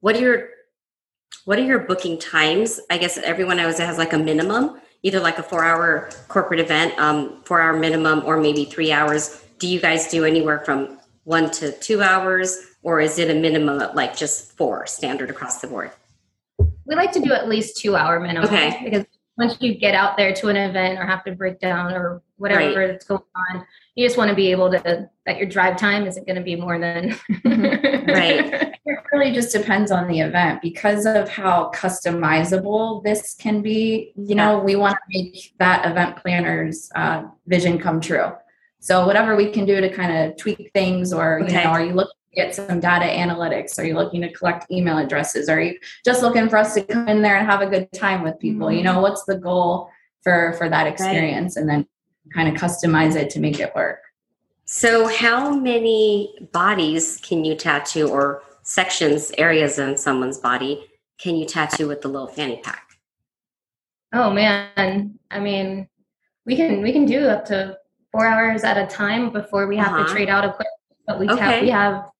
what 0.00 0.16
are 0.16 0.20
your 0.20 0.48
what 1.44 1.58
are 1.58 1.64
your 1.64 1.80
booking 1.80 2.18
times? 2.18 2.78
I 2.90 2.98
guess 2.98 3.16
everyone 3.18 3.58
it 3.58 3.78
has 3.78 3.98
like 3.98 4.12
a 4.12 4.18
minimum, 4.18 4.80
either 5.02 5.18
like 5.20 5.38
a 5.38 5.42
four 5.42 5.64
hour 5.64 6.10
corporate 6.28 6.60
event, 6.60 6.98
um, 6.98 7.42
four 7.44 7.60
hour 7.60 7.76
minimum, 7.78 8.22
or 8.24 8.36
maybe 8.36 8.64
three 8.64 8.92
hours. 8.92 9.42
Do 9.58 9.66
you 9.66 9.80
guys 9.80 10.08
do 10.08 10.24
anywhere 10.24 10.60
from 10.60 10.98
one 11.24 11.50
to 11.52 11.72
two 11.72 12.02
hours, 12.02 12.56
or 12.82 13.00
is 13.00 13.18
it 13.18 13.30
a 13.30 13.34
minimum 13.34 13.80
of 13.80 13.94
like 13.94 14.16
just 14.16 14.56
four 14.56 14.86
standard 14.86 15.30
across 15.30 15.60
the 15.60 15.66
board? 15.66 15.90
we 16.88 16.94
like 16.94 17.12
to 17.12 17.20
do 17.20 17.32
at 17.32 17.48
least 17.48 17.76
two 17.76 17.94
hour 17.96 18.18
minimum 18.18 18.44
Okay. 18.48 18.80
because 18.82 19.04
once 19.36 19.56
you 19.60 19.74
get 19.74 19.94
out 19.94 20.16
there 20.16 20.32
to 20.32 20.48
an 20.48 20.56
event 20.56 20.98
or 20.98 21.04
have 21.04 21.22
to 21.24 21.32
break 21.32 21.60
down 21.60 21.92
or 21.92 22.22
whatever 22.36 22.80
Right. 22.80 22.88
that's 22.88 23.04
going 23.04 23.22
on, 23.36 23.66
you 23.98 24.06
just 24.06 24.16
want 24.16 24.28
to 24.30 24.34
be 24.36 24.52
able 24.52 24.70
to 24.70 25.10
that 25.26 25.38
your 25.38 25.48
drive 25.48 25.76
time 25.76 26.06
isn't 26.06 26.24
going 26.24 26.36
to 26.36 26.42
be 26.42 26.54
more 26.54 26.78
than 26.78 27.16
Right. 27.44 28.74
It 28.90 28.98
really 29.12 29.32
just 29.32 29.52
depends 29.52 29.90
on 29.90 30.08
the 30.08 30.20
event 30.20 30.62
because 30.62 31.04
of 31.04 31.28
how 31.28 31.70
customizable 31.74 33.04
this 33.04 33.34
can 33.34 33.60
be. 33.60 34.14
You 34.16 34.34
know, 34.34 34.60
we 34.60 34.76
want 34.76 34.94
to 34.94 35.00
make 35.10 35.52
that 35.58 35.84
event 35.84 36.16
planner's 36.16 36.90
uh, 36.94 37.24
vision 37.46 37.78
come 37.78 38.00
true. 38.00 38.32
So 38.80 39.04
whatever 39.06 39.36
we 39.36 39.50
can 39.50 39.66
do 39.66 39.78
to 39.82 39.90
kind 39.90 40.16
of 40.16 40.38
tweak 40.38 40.70
things, 40.72 41.12
or 41.12 41.40
you 41.40 41.46
Okay. 41.46 41.64
know, 41.64 41.70
are 41.70 41.84
you 41.84 41.92
looking 41.92 42.16
to 42.34 42.36
get 42.42 42.54
some 42.54 42.80
data 42.80 43.04
analytics? 43.04 43.78
Are 43.78 43.84
you 43.84 43.94
looking 43.94 44.22
to 44.22 44.32
collect 44.32 44.70
email 44.70 44.96
addresses? 44.96 45.50
Are 45.50 45.60
you 45.60 45.78
just 46.02 46.22
looking 46.22 46.48
for 46.48 46.56
us 46.56 46.72
to 46.74 46.82
come 46.82 47.08
in 47.08 47.20
there 47.20 47.36
and 47.36 47.46
have 47.46 47.60
a 47.60 47.66
good 47.66 47.92
time 47.92 48.22
with 48.22 48.38
people? 48.38 48.72
You 48.72 48.84
know, 48.84 49.00
what's 49.00 49.24
the 49.24 49.36
goal 49.36 49.90
for 50.22 50.54
for 50.56 50.70
that 50.70 50.86
experience, 50.86 51.56
and 51.56 51.68
then 51.68 51.86
kind 52.34 52.48
of 52.48 52.60
customize 52.60 53.16
it 53.16 53.30
to 53.30 53.40
make 53.40 53.60
it 53.60 53.74
work. 53.74 54.00
So, 54.64 55.08
how 55.08 55.50
many 55.54 56.34
bodies 56.52 57.18
can 57.22 57.44
you 57.44 57.54
tattoo 57.54 58.08
or 58.08 58.42
sections, 58.62 59.32
areas 59.38 59.78
in 59.78 59.96
someone's 59.96 60.38
body 60.38 60.84
can 61.18 61.34
you 61.34 61.44
tattoo 61.46 61.88
with 61.88 62.00
the 62.00 62.08
little 62.08 62.28
fanny 62.28 62.60
pack? 62.62 62.88
Oh 64.12 64.30
man, 64.30 65.18
I 65.30 65.40
mean, 65.40 65.88
we 66.46 66.54
can 66.54 66.80
we 66.80 66.92
can 66.92 67.04
do 67.06 67.26
up 67.26 67.44
to 67.46 67.76
four 68.12 68.26
hours 68.26 68.62
at 68.64 68.76
a 68.76 68.86
time 68.86 69.32
before 69.32 69.66
we 69.66 69.76
have 69.78 69.88
Uh-huh. 69.92 70.06
to 70.06 70.12
trade 70.12 70.28
out 70.28 70.44
equipment. 70.44 70.68
But 71.06 71.18
we 71.18 71.28
Okay. 71.28 71.40
have 71.40 71.60
we 71.60 71.70
have 71.70 72.10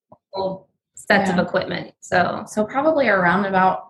sets 0.95 1.29
Yeah. 1.31 1.39
of 1.39 1.47
equipment. 1.47 1.93
So 2.01 2.45
So 2.49 2.65
probably 2.65 3.09
around 3.09 3.45
about 3.45 3.88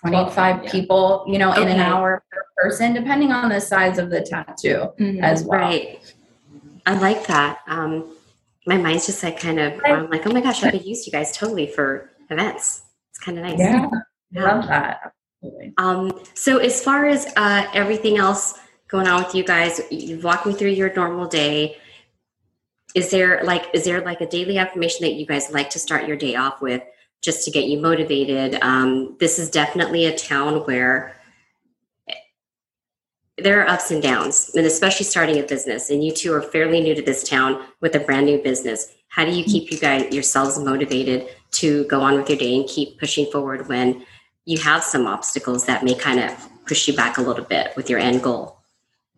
25 0.00 0.64
yeah. 0.64 0.70
people, 0.70 1.24
you 1.26 1.38
know, 1.38 1.52
in 1.52 1.68
an 1.68 1.80
hour 1.80 2.22
per 2.30 2.44
person, 2.56 2.94
depending 2.94 3.32
on 3.32 3.48
the 3.48 3.60
size 3.60 3.98
of 3.98 4.10
the 4.10 4.20
tattoo 4.20 4.92
mhm. 4.98 5.22
as 5.22 5.44
well. 5.44 5.60
Right. 5.60 6.14
I 6.86 6.98
like 6.98 7.26
that. 7.26 7.58
Um, 7.66 8.14
my 8.66 8.76
mind's 8.76 9.06
just 9.06 9.22
like 9.22 9.40
kind 9.40 9.58
of, 9.58 9.80
I'm 9.84 10.08
like, 10.10 10.26
oh 10.26 10.32
my 10.32 10.40
gosh, 10.40 10.62
I 10.62 10.70
could 10.70 10.84
use 10.84 11.06
you 11.06 11.12
guys 11.12 11.36
totally 11.36 11.66
for 11.66 12.10
events. 12.30 12.82
It's 13.10 13.18
kind 13.18 13.38
of 13.38 13.44
nice. 13.44 13.58
Yeah, 13.58 13.88
Yeah. 14.30 14.42
love 14.42 14.66
that. 14.68 15.12
Absolutely. 15.42 15.74
Um, 15.78 16.24
so 16.34 16.58
as 16.58 16.82
far 16.82 17.06
as 17.06 17.26
uh, 17.36 17.66
everything 17.74 18.18
else 18.18 18.58
going 18.88 19.06
on 19.06 19.22
with 19.22 19.34
you 19.34 19.44
guys, 19.44 19.80
you've 19.90 20.24
walked 20.24 20.46
me 20.46 20.52
through 20.52 20.70
your 20.70 20.92
normal 20.94 21.26
day. 21.26 21.76
Is 22.94 23.10
there 23.10 23.42
like 23.44 23.66
is 23.74 23.84
there 23.84 24.00
like 24.00 24.20
a 24.20 24.26
daily 24.26 24.58
affirmation 24.58 25.02
that 25.02 25.12
you 25.12 25.26
guys 25.26 25.50
like 25.50 25.70
to 25.70 25.78
start 25.78 26.08
your 26.08 26.16
day 26.16 26.34
off 26.36 26.60
with, 26.60 26.82
just 27.22 27.44
to 27.44 27.50
get 27.50 27.66
you 27.66 27.80
motivated? 27.80 28.58
Um, 28.62 29.16
this 29.18 29.38
is 29.38 29.50
definitely 29.50 30.06
a 30.06 30.16
town 30.16 30.60
where 30.66 31.14
there 33.38 33.62
are 33.62 33.68
ups 33.68 33.90
and 33.90 34.02
downs, 34.02 34.50
and 34.54 34.66
especially 34.66 35.04
starting 35.04 35.38
a 35.38 35.44
business. 35.44 35.90
And 35.90 36.04
you 36.04 36.12
two 36.12 36.32
are 36.32 36.42
fairly 36.42 36.80
new 36.80 36.94
to 36.94 37.02
this 37.02 37.22
town 37.22 37.64
with 37.80 37.94
a 37.94 38.00
brand 38.00 38.26
new 38.26 38.38
business. 38.42 38.92
How 39.08 39.24
do 39.24 39.30
you 39.30 39.44
keep 39.44 39.70
you 39.70 39.78
guys 39.78 40.12
yourselves 40.12 40.58
motivated 40.58 41.28
to 41.52 41.84
go 41.84 42.00
on 42.00 42.16
with 42.16 42.28
your 42.28 42.38
day 42.38 42.56
and 42.56 42.68
keep 42.68 42.98
pushing 42.98 43.30
forward 43.30 43.68
when 43.68 44.04
you 44.44 44.58
have 44.58 44.82
some 44.82 45.06
obstacles 45.06 45.66
that 45.66 45.84
may 45.84 45.94
kind 45.94 46.20
of 46.20 46.32
push 46.66 46.88
you 46.88 46.96
back 46.96 47.16
a 47.18 47.22
little 47.22 47.44
bit 47.44 47.74
with 47.76 47.88
your 47.88 47.98
end 47.98 48.22
goal? 48.22 48.58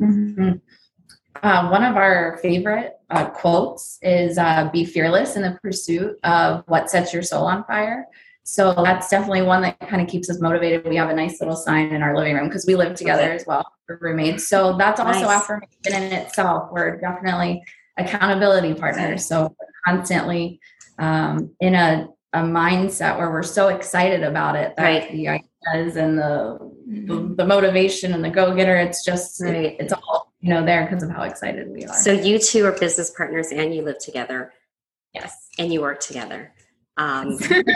Mhm. 0.00 0.60
Uh, 1.42 1.68
one 1.68 1.84
of 1.84 1.96
our 1.96 2.38
favorite 2.42 2.94
uh, 3.10 3.30
quotes 3.30 3.98
is 4.02 4.36
uh, 4.36 4.68
be 4.72 4.84
fearless 4.84 5.36
in 5.36 5.42
the 5.42 5.58
pursuit 5.62 6.18
of 6.24 6.64
what 6.66 6.90
sets 6.90 7.12
your 7.12 7.22
soul 7.22 7.46
on 7.46 7.64
fire. 7.64 8.06
So 8.42 8.74
that's 8.74 9.08
definitely 9.08 9.42
one 9.42 9.62
that 9.62 9.78
kind 9.80 10.02
of 10.02 10.08
keeps 10.08 10.28
us 10.28 10.40
motivated. 10.40 10.84
We 10.86 10.96
have 10.96 11.08
a 11.08 11.14
nice 11.14 11.40
little 11.40 11.54
sign 11.56 11.92
in 11.92 12.02
our 12.02 12.16
living 12.16 12.34
room 12.34 12.48
because 12.48 12.66
we 12.66 12.74
live 12.74 12.96
together 12.96 13.30
as 13.32 13.46
well, 13.46 13.64
we're 13.88 13.98
roommates. 14.00 14.48
So 14.48 14.76
that's 14.76 14.98
also 14.98 15.20
Nice. 15.26 15.42
affirmation 15.42 16.02
in 16.02 16.12
itself. 16.12 16.70
We're 16.72 16.98
definitely 17.00 17.62
accountability 17.96 18.74
partners. 18.74 19.24
So 19.26 19.42
we're 19.42 19.94
constantly 19.94 20.60
um, 20.98 21.54
in 21.60 21.74
a, 21.74 22.08
a 22.32 22.40
mindset 22.40 23.18
where 23.18 23.30
we're 23.30 23.42
so 23.44 23.68
excited 23.68 24.24
about 24.24 24.56
it 24.56 24.74
that 24.76 24.82
Right. 24.82 25.12
the 25.12 25.28
ideas 25.28 25.96
and 25.96 26.18
the, 26.18 26.58
the, 27.06 27.34
the 27.36 27.46
motivation 27.46 28.14
and 28.14 28.24
the 28.24 28.30
go 28.30 28.54
getter, 28.54 28.76
it's 28.76 29.04
just, 29.04 29.40
Right. 29.40 29.76
it's 29.78 29.92
all, 29.92 30.29
you 30.40 30.50
know, 30.50 30.64
there 30.64 30.86
because 30.86 31.02
of 31.02 31.10
how 31.10 31.22
excited 31.22 31.70
we 31.70 31.84
are. 31.84 31.94
So 31.94 32.12
you 32.12 32.38
two 32.38 32.64
are 32.66 32.72
business 32.72 33.10
partners 33.10 33.48
and 33.52 33.74
you 33.74 33.82
live 33.82 33.98
together 33.98 34.52
yes. 35.14 35.48
and 35.58 35.72
you 35.72 35.80
work 35.80 36.00
together. 36.00 36.52
Um, 36.96 37.38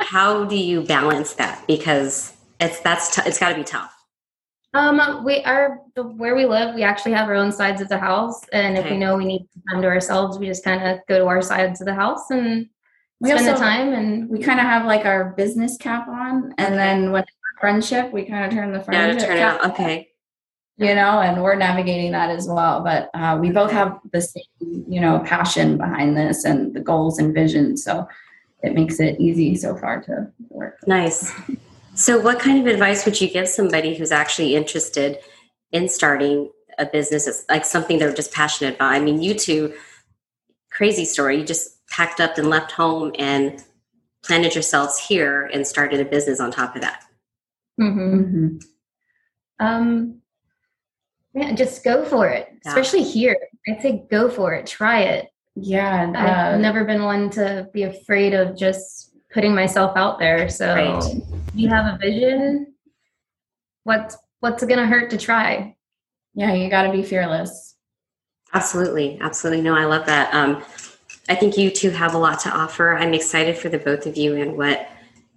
how 0.00 0.44
do 0.44 0.56
you 0.56 0.82
balance 0.82 1.34
that? 1.34 1.64
Because 1.66 2.36
it's 2.60 2.80
that's 2.80 3.14
t- 3.14 3.22
it's 3.26 3.38
got 3.38 3.50
to 3.50 3.54
be 3.54 3.64
tough. 3.64 3.94
Um, 4.74 5.24
we 5.24 5.42
are 5.44 5.80
the 5.94 6.04
where 6.04 6.36
we 6.36 6.44
live. 6.44 6.74
We 6.74 6.82
actually 6.82 7.12
have 7.12 7.28
our 7.28 7.34
own 7.34 7.50
sides 7.50 7.80
of 7.80 7.88
the 7.88 7.98
house, 7.98 8.44
and 8.52 8.76
if 8.76 8.84
we 8.84 8.96
know 8.96 9.16
we 9.16 9.24
need 9.24 9.48
time 9.70 9.82
to 9.82 9.88
ourselves, 9.88 10.38
we 10.38 10.46
just 10.46 10.62
kind 10.62 10.86
of 10.86 11.00
go 11.08 11.18
to 11.18 11.26
our 11.26 11.42
sides 11.42 11.80
of 11.80 11.86
the 11.86 11.94
house 11.94 12.30
and 12.30 12.68
We 13.20 13.30
spend 13.30 13.46
the 13.46 13.54
time. 13.54 13.92
And 13.92 14.28
we 14.28 14.40
kind 14.40 14.60
of 14.60 14.66
have 14.66 14.84
like 14.84 15.06
our 15.06 15.32
business 15.36 15.76
cap 15.76 16.06
on, 16.06 16.54
and 16.58 16.74
then 16.74 17.12
when 17.12 17.22
it's 17.22 17.32
friendship, 17.60 18.12
we 18.12 18.24
kind 18.24 18.44
of 18.44 18.52
turn 18.52 18.72
the 18.72 18.80
friendship. 18.82 19.14
Yeah, 19.14 19.26
to 19.26 19.26
turn 19.26 19.38
cap 19.38 19.64
out 19.64 19.70
okay. 19.72 20.08
You 20.78 20.94
know, 20.94 21.20
and 21.20 21.42
we're 21.42 21.56
navigating 21.56 22.12
that 22.12 22.30
as 22.30 22.46
well. 22.48 22.82
But 22.82 23.10
uh, 23.12 23.36
we 23.40 23.50
both 23.50 23.72
have 23.72 23.98
the 24.12 24.20
same, 24.20 24.44
you 24.60 25.00
know, 25.00 25.18
passion 25.26 25.76
behind 25.76 26.16
this 26.16 26.44
and 26.44 26.72
the 26.72 26.80
goals 26.80 27.18
and 27.18 27.34
vision. 27.34 27.76
So 27.76 28.06
it 28.62 28.74
makes 28.74 29.00
it 29.00 29.20
easy 29.20 29.56
so 29.56 29.76
far 29.76 30.00
to 30.02 30.30
work. 30.48 30.78
Nice. 30.86 31.32
So, 31.94 32.20
what 32.20 32.38
kind 32.38 32.60
of 32.60 32.72
advice 32.72 33.04
would 33.04 33.20
you 33.20 33.28
give 33.28 33.48
somebody 33.48 33.96
who's 33.96 34.12
actually 34.12 34.54
interested 34.54 35.18
in 35.72 35.88
starting 35.88 36.50
a 36.78 36.86
business, 36.86 37.26
It's 37.26 37.44
like 37.48 37.64
something 37.64 37.98
they're 37.98 38.14
just 38.14 38.32
passionate 38.32 38.76
about? 38.76 38.92
I 38.92 39.00
mean, 39.00 39.20
you 39.20 39.34
two, 39.34 39.74
crazy 40.70 41.04
story. 41.04 41.38
You 41.38 41.44
just 41.44 41.84
packed 41.88 42.20
up 42.20 42.38
and 42.38 42.48
left 42.48 42.70
home 42.70 43.10
and 43.18 43.64
planted 44.22 44.54
yourselves 44.54 44.96
here 44.98 45.50
and 45.52 45.66
started 45.66 45.98
a 46.00 46.04
business 46.04 46.38
on 46.38 46.52
top 46.52 46.76
of 46.76 46.82
that. 46.82 47.02
Mhm. 47.80 47.96
Mm-hmm. 47.96 48.56
um, 49.58 50.20
yeah, 51.38 51.52
just 51.52 51.84
go 51.84 52.04
for 52.04 52.28
it. 52.28 52.48
Yeah. 52.50 52.70
Especially 52.70 53.02
here, 53.02 53.36
I'd 53.68 53.80
say 53.80 54.04
go 54.10 54.28
for 54.28 54.54
it. 54.54 54.66
Try 54.66 55.00
it. 55.02 55.28
Yeah. 55.54 56.02
and, 56.02 56.16
I've 56.16 56.54
uh, 56.54 56.58
never 56.58 56.84
been 56.84 57.02
one 57.02 57.30
to 57.30 57.68
be 57.72 57.84
afraid 57.84 58.34
of 58.34 58.56
just 58.56 59.16
putting 59.32 59.54
myself 59.54 59.96
out 59.96 60.18
there. 60.18 60.48
So 60.48 60.74
Right. 60.74 61.22
you 61.54 61.68
have 61.68 61.94
a 61.94 61.98
vision. 61.98 62.74
What's 63.84 64.16
what's 64.40 64.62
it 64.62 64.68
gonna 64.68 64.86
hurt 64.86 65.10
to 65.10 65.18
try? 65.18 65.74
yeah, 66.34 66.54
you 66.54 66.70
got 66.70 66.82
to 66.82 66.92
be 66.92 67.02
fearless. 67.02 67.74
Absolutely, 68.54 69.18
absolutely. 69.20 69.60
No, 69.60 69.74
I 69.74 69.86
love 69.86 70.06
that. 70.06 70.32
Um, 70.32 70.62
I 71.28 71.34
think 71.34 71.58
you 71.58 71.68
two 71.68 71.90
have 71.90 72.14
a 72.14 72.18
lot 72.18 72.38
to 72.40 72.50
offer. 72.50 72.96
I'm 72.96 73.12
excited 73.12 73.58
for 73.58 73.68
the 73.68 73.78
both 73.78 74.06
of 74.06 74.16
you 74.16 74.36
and 74.36 74.56
what 74.56 74.88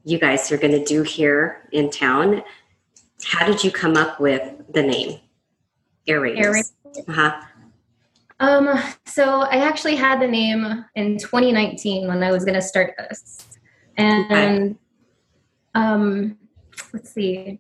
you 0.04 0.20
guys 0.20 0.52
are 0.52 0.58
going 0.58 0.74
to 0.74 0.86
do 0.86 1.02
here 1.02 1.68
in 1.72 1.90
town. 1.90 2.44
How 3.24 3.48
did 3.48 3.64
you 3.64 3.72
come 3.72 3.98
up 3.98 4.20
with 4.20 4.44
the 4.72 4.84
name 4.84 5.20
Air 6.08 6.22
Raiders? 6.22 6.46
Air 6.46 6.52
Raiders. 6.52 6.74
Uh-huh. 7.08 7.42
Um, 8.40 8.82
so 9.06 9.42
I 9.42 9.58
actually 9.58 9.96
had 9.96 10.20
the 10.20 10.28
name 10.28 10.84
in 10.96 11.20
2019 11.20 12.08
when 12.08 12.24
I 12.24 12.32
was 12.32 12.44
going 12.44 12.56
to 12.56 12.62
start 12.62 12.96
this, 12.98 13.48
and 13.98 14.78
um, 15.76 16.38
let's 16.92 17.12
see, 17.12 17.60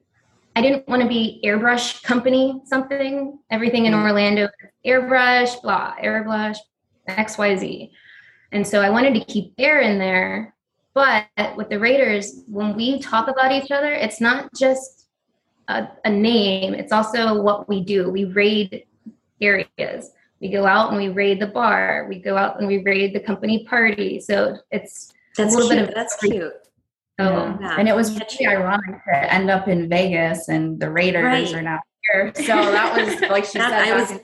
I 0.55 0.61
didn't 0.61 0.87
want 0.87 1.03
to 1.03 1.07
be 1.07 1.39
airbrush 1.45 2.01
company 2.03 2.61
something. 2.65 3.37
Everything 3.51 3.85
in 3.85 3.93
Mm. 3.93 4.03
Orlando, 4.03 4.49
airbrush, 4.85 5.61
blah, 5.61 5.93
airbrush, 6.03 6.57
X 7.07 7.37
Y 7.37 7.55
Z, 7.57 7.91
and 8.51 8.65
so 8.65 8.81
I 8.81 8.89
wanted 8.89 9.13
to 9.13 9.23
keep 9.25 9.53
air 9.59 9.81
in 9.81 9.99
there. 9.99 10.55
But 10.93 11.27
with 11.55 11.69
the 11.69 11.79
Raiders, 11.79 12.43
when 12.47 12.75
we 12.75 12.99
talk 12.99 13.29
about 13.29 13.51
each 13.51 13.71
other, 13.71 13.93
it's 13.93 14.19
not 14.19 14.49
just 14.55 15.00
a, 15.67 15.87
a 16.05 16.09
name; 16.09 16.73
it's 16.73 16.91
also 16.91 17.41
what 17.41 17.67
we 17.69 17.81
do. 17.83 18.09
We 18.09 18.25
raid 18.25 18.85
areas 19.41 20.11
we 20.39 20.49
go 20.49 20.65
out 20.65 20.89
and 20.89 20.97
we 20.97 21.07
raid 21.09 21.39
the 21.39 21.47
bar 21.47 22.05
we 22.09 22.19
go 22.19 22.37
out 22.37 22.59
and 22.59 22.67
we 22.67 22.81
raid 22.83 23.13
the 23.13 23.19
company 23.19 23.65
party 23.65 24.19
so 24.19 24.57
it's 24.71 25.11
That's 25.37 25.53
A 25.55 25.57
little 25.57 25.71
cute. 25.71 25.79
bit 25.81 25.89
of- 25.89 25.95
That's 25.95 26.15
cute. 26.17 26.53
oh 27.19 27.57
Yeah. 27.59 27.75
And 27.79 27.87
it 27.89 27.95
was 27.95 28.11
really 28.19 28.45
ironic 28.47 29.03
to 29.05 29.33
end 29.33 29.49
up 29.49 29.67
in 29.67 29.89
Vegas 29.89 30.47
and 30.47 30.79
the 30.79 30.89
Raiders 30.91 31.23
Right. 31.23 31.53
are 31.55 31.61
now 31.61 31.79
here. 32.11 32.31
So 32.35 32.43
that 32.45 32.95
was, 32.95 33.29
like 33.29 33.45
she 33.45 33.57
That- 33.57 33.69
said, 33.85 33.93
I 33.93 33.99
was 33.99 34.09
back 34.11 34.21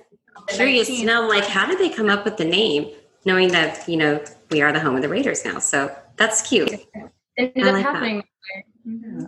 in 0.49 0.55
Curious 0.55 0.87
to 0.87 0.93
19. 0.93 1.07
know, 1.07 1.27
like, 1.27 1.45
how 1.45 1.65
did 1.65 1.79
they 1.79 1.89
come 1.89 2.09
up 2.09 2.23
with 2.25 2.37
the 2.37 2.45
name, 2.45 2.91
knowing 3.25 3.49
that 3.53 3.87
you 3.89 3.97
know 3.97 4.23
we 4.51 4.61
are 4.61 4.71
the 4.71 4.79
home 4.79 4.95
of 4.95 5.01
the 5.01 5.09
Raiders 5.09 5.43
now? 5.45 5.57
So 5.59 5.93
that's 6.15 6.47
cute. 6.47 6.71
it 6.71 7.51
ended 7.55 7.63
I 7.65 7.69
up 7.69 7.73
like 7.73 7.83
that. 7.83 7.93
happening 7.93 8.23
Yeah. 8.85 9.27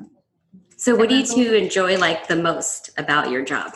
So, 0.79 0.95
what 0.95 1.09
do 1.09 1.15
you 1.17 1.25
two 1.25 1.53
enjoy 1.55 1.97
like 1.97 2.29
the 2.29 2.37
most 2.37 2.91
about 2.97 3.29
your 3.29 3.43
job, 3.43 3.73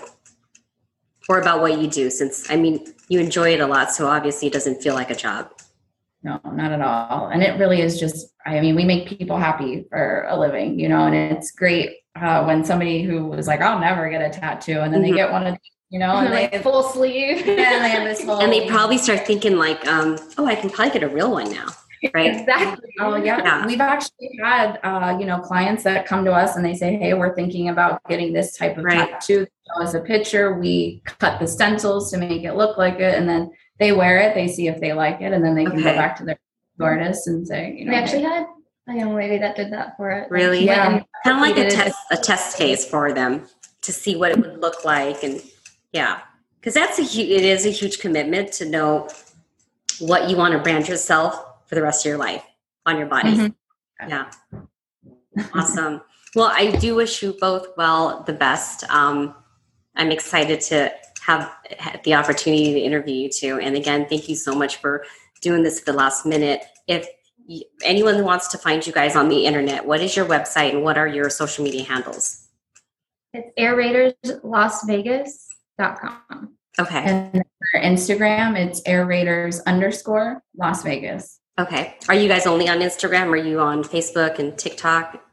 or 1.27 1.41
about 1.41 1.59
what 1.59 1.77
you 1.81 1.87
do? 1.87 2.09
Since 2.09 2.49
I 2.49 2.55
mean, 2.55 2.93
you 3.09 3.19
enjoy 3.19 3.53
it 3.53 3.59
a 3.59 3.67
lot, 3.67 3.91
so 3.91 4.07
obviously 4.07 4.47
it 4.47 4.53
doesn't 4.53 4.81
feel 4.81 4.93
like 4.93 5.09
a 5.11 5.15
job. 5.15 5.49
No, 6.23 6.39
not 6.45 6.71
at 6.71 6.79
all. 6.79 7.27
And 7.27 7.43
it 7.43 7.59
really 7.59 7.81
is 7.81 7.99
just, 7.99 8.27
I 8.45 8.61
mean, 8.61 8.75
we 8.75 8.85
make 8.85 9.09
people 9.19 9.35
happy 9.37 9.85
for 9.89 10.25
a 10.29 10.39
living, 10.39 10.79
you 10.79 10.87
know, 10.87 11.05
and 11.05 11.13
it's 11.13 11.51
great 11.51 11.97
uh, 12.15 12.45
when 12.45 12.63
somebody 12.63 13.03
who 13.03 13.25
was 13.25 13.47
like, 13.47 13.59
I'll 13.59 13.79
never 13.81 14.09
get 14.09 14.21
a 14.21 14.29
tattoo, 14.39 14.79
and 14.79 14.93
then 14.93 15.01
Mhm. 15.01 15.09
they 15.09 15.11
get 15.11 15.29
one 15.33 15.45
of, 15.45 15.57
you 15.89 15.99
know, 15.99 16.15
and 16.15 16.27
they, 16.33 16.49
like 16.49 16.63
full 16.63 16.83
sleeve 16.83 17.39
and 17.45 17.57
they 17.57 17.89
have 17.89 18.05
this 18.05 18.23
whole, 18.25 18.39
And 18.39 18.53
they 18.53 18.65
probably 18.69 18.97
start 18.97 19.27
thinking 19.27 19.57
like, 19.57 19.85
um, 19.89 20.17
"Oh, 20.37 20.45
I 20.45 20.55
can 20.55 20.69
probably 20.69 20.93
get 20.93 21.03
a 21.03 21.09
real 21.09 21.31
one 21.31 21.51
now." 21.51 21.67
Right? 22.13 22.35
exactly 22.35 22.89
Oh 22.99 23.15
yeah. 23.15 23.37
Yeah. 23.37 23.65
we've 23.65 23.79
actually 23.81 24.29
had 24.41 24.79
uh, 24.83 25.17
you 25.19 25.25
know 25.25 25.39
clients 25.39 25.83
that 25.83 26.05
come 26.05 26.25
to 26.25 26.31
us 26.33 26.55
and 26.55 26.65
they 26.65 26.73
say, 26.73 26.95
"Hey, 26.97 27.13
we're 27.13 27.33
thinking 27.35 27.69
about 27.69 28.01
getting 28.09 28.33
this 28.33 28.57
type 28.57 28.77
of 28.77 28.83
Right. 28.85 29.09
tattoo." 29.11 29.47
As 29.81 29.95
a 29.95 30.01
picture. 30.01 30.53
We 30.59 31.01
cut 31.05 31.39
the 31.39 31.47
stencils 31.47 32.11
to 32.11 32.17
make 32.17 32.43
it 32.43 32.53
look 32.55 32.77
like 32.77 32.95
it, 32.99 33.15
and 33.17 33.27
then 33.27 33.49
they 33.79 33.91
wear 33.91 34.19
it. 34.19 34.35
They 34.35 34.47
see 34.47 34.67
if 34.67 34.79
they 34.79 34.93
like 34.93 35.21
it, 35.21 35.33
and 35.33 35.43
then 35.43 35.55
they 35.55 35.63
can 35.63 35.73
Okay. 35.73 35.83
go 35.83 35.95
back 35.95 36.15
to 36.17 36.25
their 36.25 36.37
artist 36.79 37.27
and 37.27 37.47
say, 37.47 37.73
"You 37.77 37.85
know, 37.85 37.91
we 37.91 37.97
actually 37.97 38.21
had 38.23 38.45
a 38.89 38.93
young 38.95 39.15
lady 39.15 39.37
that 39.39 39.55
did 39.55 39.71
that 39.71 39.95
for 39.97 40.11
it 40.11 40.29
Really? 40.29 40.59
She 40.59 40.65
Yeah. 40.65 41.01
Kind 41.23 41.37
of 41.37 41.41
like 41.41 41.57
a 41.57 41.69
test, 41.71 41.97
a 42.11 42.17
test 42.17 42.57
case 42.57 42.85
for 42.85 43.13
them 43.13 43.47
to 43.81 43.91
see 43.93 44.15
what 44.15 44.31
it 44.31 44.37
would 44.39 44.59
look 44.61 44.83
like, 44.85 45.23
and 45.23 45.41
yeah, 45.93 46.19
because 46.59 46.73
that's 46.73 46.99
a 46.99 47.03
hu- 47.03 47.21
it 47.33 47.43
is 47.45 47.65
a 47.65 47.69
huge 47.69 47.99
commitment 47.99 48.51
to 48.53 48.65
know 48.65 49.07
what 49.99 50.29
you 50.29 50.35
want 50.35 50.51
to 50.53 50.59
brand 50.59 50.87
yourself 50.87 51.43
for 51.65 51.75
the 51.75 51.81
rest 51.81 52.05
of 52.05 52.09
your 52.09 52.17
life. 52.17 52.43
on 52.85 52.97
your 52.97 53.07
body. 53.07 53.29
Mm-hmm. 53.29 54.09
Yeah. 54.09 54.29
awesome. 55.55 56.01
Well, 56.35 56.51
I 56.53 56.71
do 56.71 56.95
wish 56.95 57.23
you 57.23 57.37
both 57.39 57.67
well 57.77 58.23
the 58.23 58.33
best. 58.33 58.83
Um, 58.89 59.33
I'm 59.95 60.11
excited 60.11 60.59
to 60.61 60.91
have 61.25 61.51
the 62.03 62.15
opportunity 62.15 62.73
to 62.73 62.79
interview 62.79 63.15
you 63.15 63.29
two. 63.29 63.59
And 63.59 63.75
again, 63.75 64.07
thank 64.09 64.27
you 64.27 64.35
so 64.35 64.53
much 64.53 64.77
for 64.77 65.05
doing 65.41 65.63
this 65.63 65.79
at 65.79 65.85
the 65.85 65.93
last 65.93 66.25
minute. 66.25 66.63
If 66.87 67.07
anyone 67.83 68.23
wants 68.23 68.47
to 68.49 68.57
find 68.57 68.85
you 68.85 68.91
guys 68.91 69.15
on 69.15 69.29
the 69.29 69.45
internet, 69.45 69.85
what 69.85 70.01
is 70.01 70.15
your 70.15 70.25
website 70.25 70.71
and 70.71 70.83
what 70.83 70.97
are 70.97 71.07
your 71.07 71.29
social 71.29 71.63
media 71.63 71.83
handles? 71.83 72.47
It's 73.33 73.49
airraiderslasvegas.com. 73.59 76.55
Okay. 76.79 77.03
And 77.03 77.43
for 77.71 77.79
Instagram, 77.79 78.57
it's 78.57 78.81
air 78.85 79.05
raiders 79.05 79.59
underscore 79.61 80.43
Las 80.57 80.83
Vegas. 80.83 81.39
Okay. 81.59 81.95
Are 82.07 82.15
you 82.15 82.27
guys 82.27 82.47
only 82.47 82.67
on 82.67 82.79
Instagram? 82.79 83.27
Are 83.31 83.37
you 83.37 83.59
on 83.59 83.83
Facebook 83.83 84.39
and 84.39 84.57
TikTok? 84.57 85.23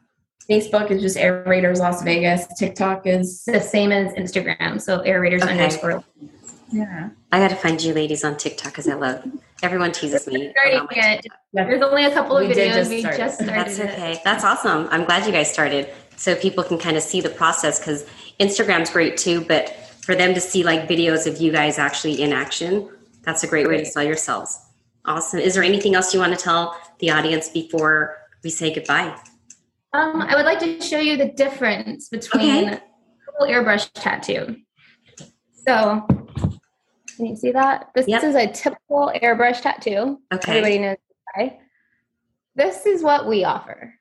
Facebook 0.49 0.91
is 0.91 1.01
just 1.01 1.17
Air 1.17 1.43
Raiders 1.47 1.79
Las 1.79 2.03
Vegas. 2.03 2.45
TikTok 2.57 3.07
is 3.07 3.43
the 3.45 3.59
same 3.59 3.91
as 3.91 4.13
Instagram. 4.13 4.79
So 4.79 4.99
Air 5.01 5.21
Raiders 5.21 5.41
okay. 5.43 5.53
underscore. 5.53 6.03
Yeah. 6.71 7.09
I 7.31 7.39
got 7.39 7.49
to 7.49 7.55
find 7.55 7.81
you 7.81 7.93
ladies 7.93 8.23
on 8.23 8.37
TikTok 8.37 8.71
because 8.71 8.87
I 8.87 8.93
love 8.93 9.23
everyone 9.63 9.91
teases 9.91 10.27
me. 10.27 10.53
There's 11.53 11.81
only 11.81 12.05
a 12.05 12.11
couple 12.11 12.37
of 12.37 12.47
we 12.47 12.53
videos. 12.53 12.73
Just 12.73 12.89
we 12.89 13.01
just 13.01 13.35
started. 13.35 13.49
That's 13.49 13.79
okay. 13.79 14.13
It. 14.13 14.21
That's 14.23 14.43
awesome. 14.43 14.87
I'm 14.91 15.05
glad 15.05 15.25
you 15.25 15.31
guys 15.31 15.51
started 15.51 15.89
so 16.17 16.35
people 16.35 16.63
can 16.63 16.77
kind 16.77 16.97
of 16.97 17.03
see 17.03 17.19
the 17.19 17.29
process 17.29 17.79
because 17.79 18.05
Instagram's 18.39 18.89
great 18.89 19.17
too, 19.17 19.41
but 19.41 19.69
for 20.01 20.15
them 20.15 20.33
to 20.33 20.41
see 20.41 20.63
like 20.63 20.87
videos 20.87 21.27
of 21.27 21.41
you 21.41 21.51
guys 21.51 21.77
actually 21.77 22.21
in 22.21 22.31
action, 22.31 22.89
that's 23.23 23.43
a 23.43 23.47
great 23.47 23.67
way 23.67 23.77
to 23.77 23.85
sell 23.85 24.03
yourselves. 24.03 24.59
Awesome. 25.05 25.39
Is 25.39 25.55
there 25.55 25.63
anything 25.63 25.95
else 25.95 26.13
you 26.13 26.19
want 26.19 26.37
to 26.37 26.43
tell 26.43 26.77
the 26.99 27.09
audience 27.11 27.49
before 27.49 28.17
we 28.43 28.49
say 28.49 28.73
goodbye? 28.73 29.15
Um, 29.93 30.21
I 30.21 30.35
would 30.35 30.45
like 30.45 30.59
to 30.59 30.81
show 30.81 30.99
you 30.99 31.17
the 31.17 31.29
difference 31.29 32.09
between 32.09 32.69
okay. 32.69 32.79
a 33.39 33.43
airbrush 33.43 33.89
tattoo. 33.93 34.57
So, 35.65 36.05
can 37.15 37.25
you 37.25 37.35
see 37.35 37.51
that? 37.51 37.89
This 37.93 38.07
yep. 38.07 38.23
is 38.23 38.35
a 38.35 38.47
typical 38.47 39.11
airbrush 39.21 39.61
tattoo. 39.61 40.19
Okay. 40.33 40.57
Everybody 40.57 40.79
knows 40.79 40.97
why. 41.33 41.59
This 42.55 42.85
is 42.85 43.03
what 43.03 43.27
we 43.27 43.43
offer. 43.43 43.93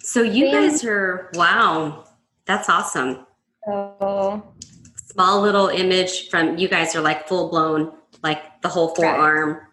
So 0.00 0.22
you 0.22 0.50
guys 0.52 0.84
are 0.84 1.30
wow, 1.34 2.04
that's 2.44 2.68
awesome. 2.68 3.26
So 3.64 4.54
small 4.94 5.40
little 5.40 5.68
image 5.68 6.28
from 6.28 6.58
you 6.58 6.68
guys 6.68 6.94
are 6.94 7.00
like 7.00 7.26
full 7.26 7.50
blown, 7.50 7.92
like 8.22 8.62
the 8.62 8.68
whole 8.68 8.94
forearm. 8.94 9.54
Right. 9.54 9.65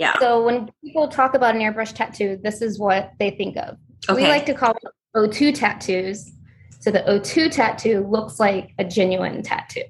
Yeah. 0.00 0.18
So 0.18 0.42
when 0.42 0.70
people 0.82 1.08
talk 1.08 1.34
about 1.34 1.54
an 1.54 1.60
airbrush 1.60 1.92
tattoo, 1.94 2.40
this 2.42 2.62
is 2.62 2.78
what 2.78 3.12
they 3.18 3.32
think 3.32 3.58
of. 3.58 3.76
Okay. 4.08 4.22
We 4.22 4.28
like 4.28 4.46
to 4.46 4.54
call 4.54 4.70
it 4.70 4.82
O2 5.14 5.54
tattoos. 5.54 6.32
So 6.78 6.90
the 6.90 7.00
O2 7.00 7.50
tattoo 7.50 8.06
looks 8.08 8.40
like 8.40 8.72
a 8.78 8.84
genuine 8.84 9.42
tattoo. 9.42 9.84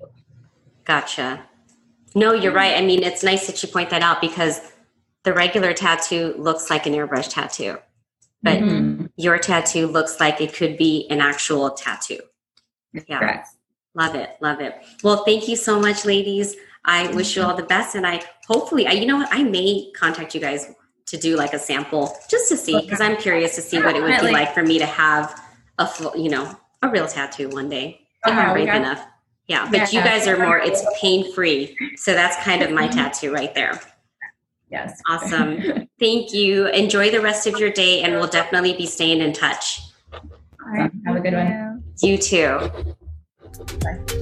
Gotcha. 0.84 1.46
No, 2.16 2.32
you're 2.32 2.52
right. 2.52 2.76
I 2.76 2.84
mean, 2.84 3.04
it's 3.04 3.22
nice 3.22 3.46
that 3.46 3.62
you 3.62 3.68
point 3.68 3.90
that 3.90 4.02
out 4.02 4.20
because 4.20 4.60
the 5.22 5.32
regular 5.32 5.72
tattoo 5.72 6.34
looks 6.36 6.70
like 6.70 6.86
an 6.86 6.94
airbrush 6.94 7.32
tattoo, 7.32 7.78
but 8.42 8.58
mm-hmm. 8.58 9.06
your 9.14 9.38
tattoo 9.38 9.86
looks 9.86 10.18
like 10.18 10.40
it 10.40 10.52
could 10.52 10.76
be 10.76 11.06
an 11.08 11.20
actual 11.20 11.70
tattoo. 11.70 12.18
Yeah. 13.06 13.20
Correct. 13.20 13.48
Love 13.94 14.16
it. 14.16 14.30
Love 14.40 14.60
it. 14.60 14.74
Well, 15.04 15.22
thank 15.24 15.46
you 15.46 15.54
so 15.54 15.78
much, 15.78 16.04
ladies. 16.04 16.56
I 16.84 17.14
wish 17.14 17.36
you 17.36 17.42
all 17.42 17.54
the 17.54 17.62
best. 17.62 17.94
And 17.94 18.04
I 18.04 18.22
hopefully, 18.50 18.86
I, 18.86 18.92
you 18.92 19.06
know 19.06 19.16
what, 19.16 19.28
I 19.30 19.44
may 19.44 19.90
contact 19.94 20.34
you 20.34 20.40
guys 20.40 20.74
to 21.06 21.16
do 21.16 21.36
like 21.36 21.54
a 21.54 21.58
sample 21.58 22.16
just 22.28 22.48
to 22.48 22.56
see 22.56 22.80
because 22.80 23.00
I'm 23.00 23.16
curious 23.16 23.54
to 23.54 23.62
see 23.62 23.78
what 23.78 23.96
it 23.96 24.02
would 24.02 24.20
be 24.20 24.32
like 24.32 24.52
for 24.52 24.62
me 24.62 24.78
to 24.78 24.86
have 24.86 25.40
a 25.78 25.86
full, 25.86 26.16
you 26.16 26.28
know, 26.28 26.56
a 26.82 26.88
real 26.88 27.06
tattoo 27.06 27.48
one 27.48 27.68
day. 27.68 28.00
If 28.26 28.34
I'm 28.34 28.52
brave 28.52 28.68
enough. 28.68 29.06
Yeah, 29.46 29.68
but 29.70 29.92
you 29.92 30.00
guys 30.00 30.28
are 30.28 30.38
more, 30.38 30.58
it's 30.58 30.84
pain 31.00 31.32
free. 31.32 31.76
So 31.96 32.12
that's 32.12 32.36
kind 32.44 32.62
of 32.62 32.70
my 32.70 32.86
mm-hmm. 32.86 32.98
tattoo 32.98 33.32
right 33.32 33.52
there. 33.54 33.80
Yes. 34.70 35.00
Awesome. 35.08 35.88
Thank 35.98 36.32
you. 36.32 36.68
Enjoy 36.68 37.10
the 37.10 37.20
rest 37.20 37.46
of 37.48 37.58
your 37.58 37.70
day 37.70 38.02
and 38.02 38.14
we'll 38.14 38.28
definitely 38.28 38.74
be 38.74 38.86
staying 38.86 39.20
in 39.20 39.32
touch. 39.32 39.80
All 40.12 40.20
right. 40.66 40.90
Have 41.06 41.16
a 41.16 41.20
good 41.20 41.34
one. 41.34 41.82
You 42.02 42.18
too. 42.18 42.70
Bye. 43.80 44.16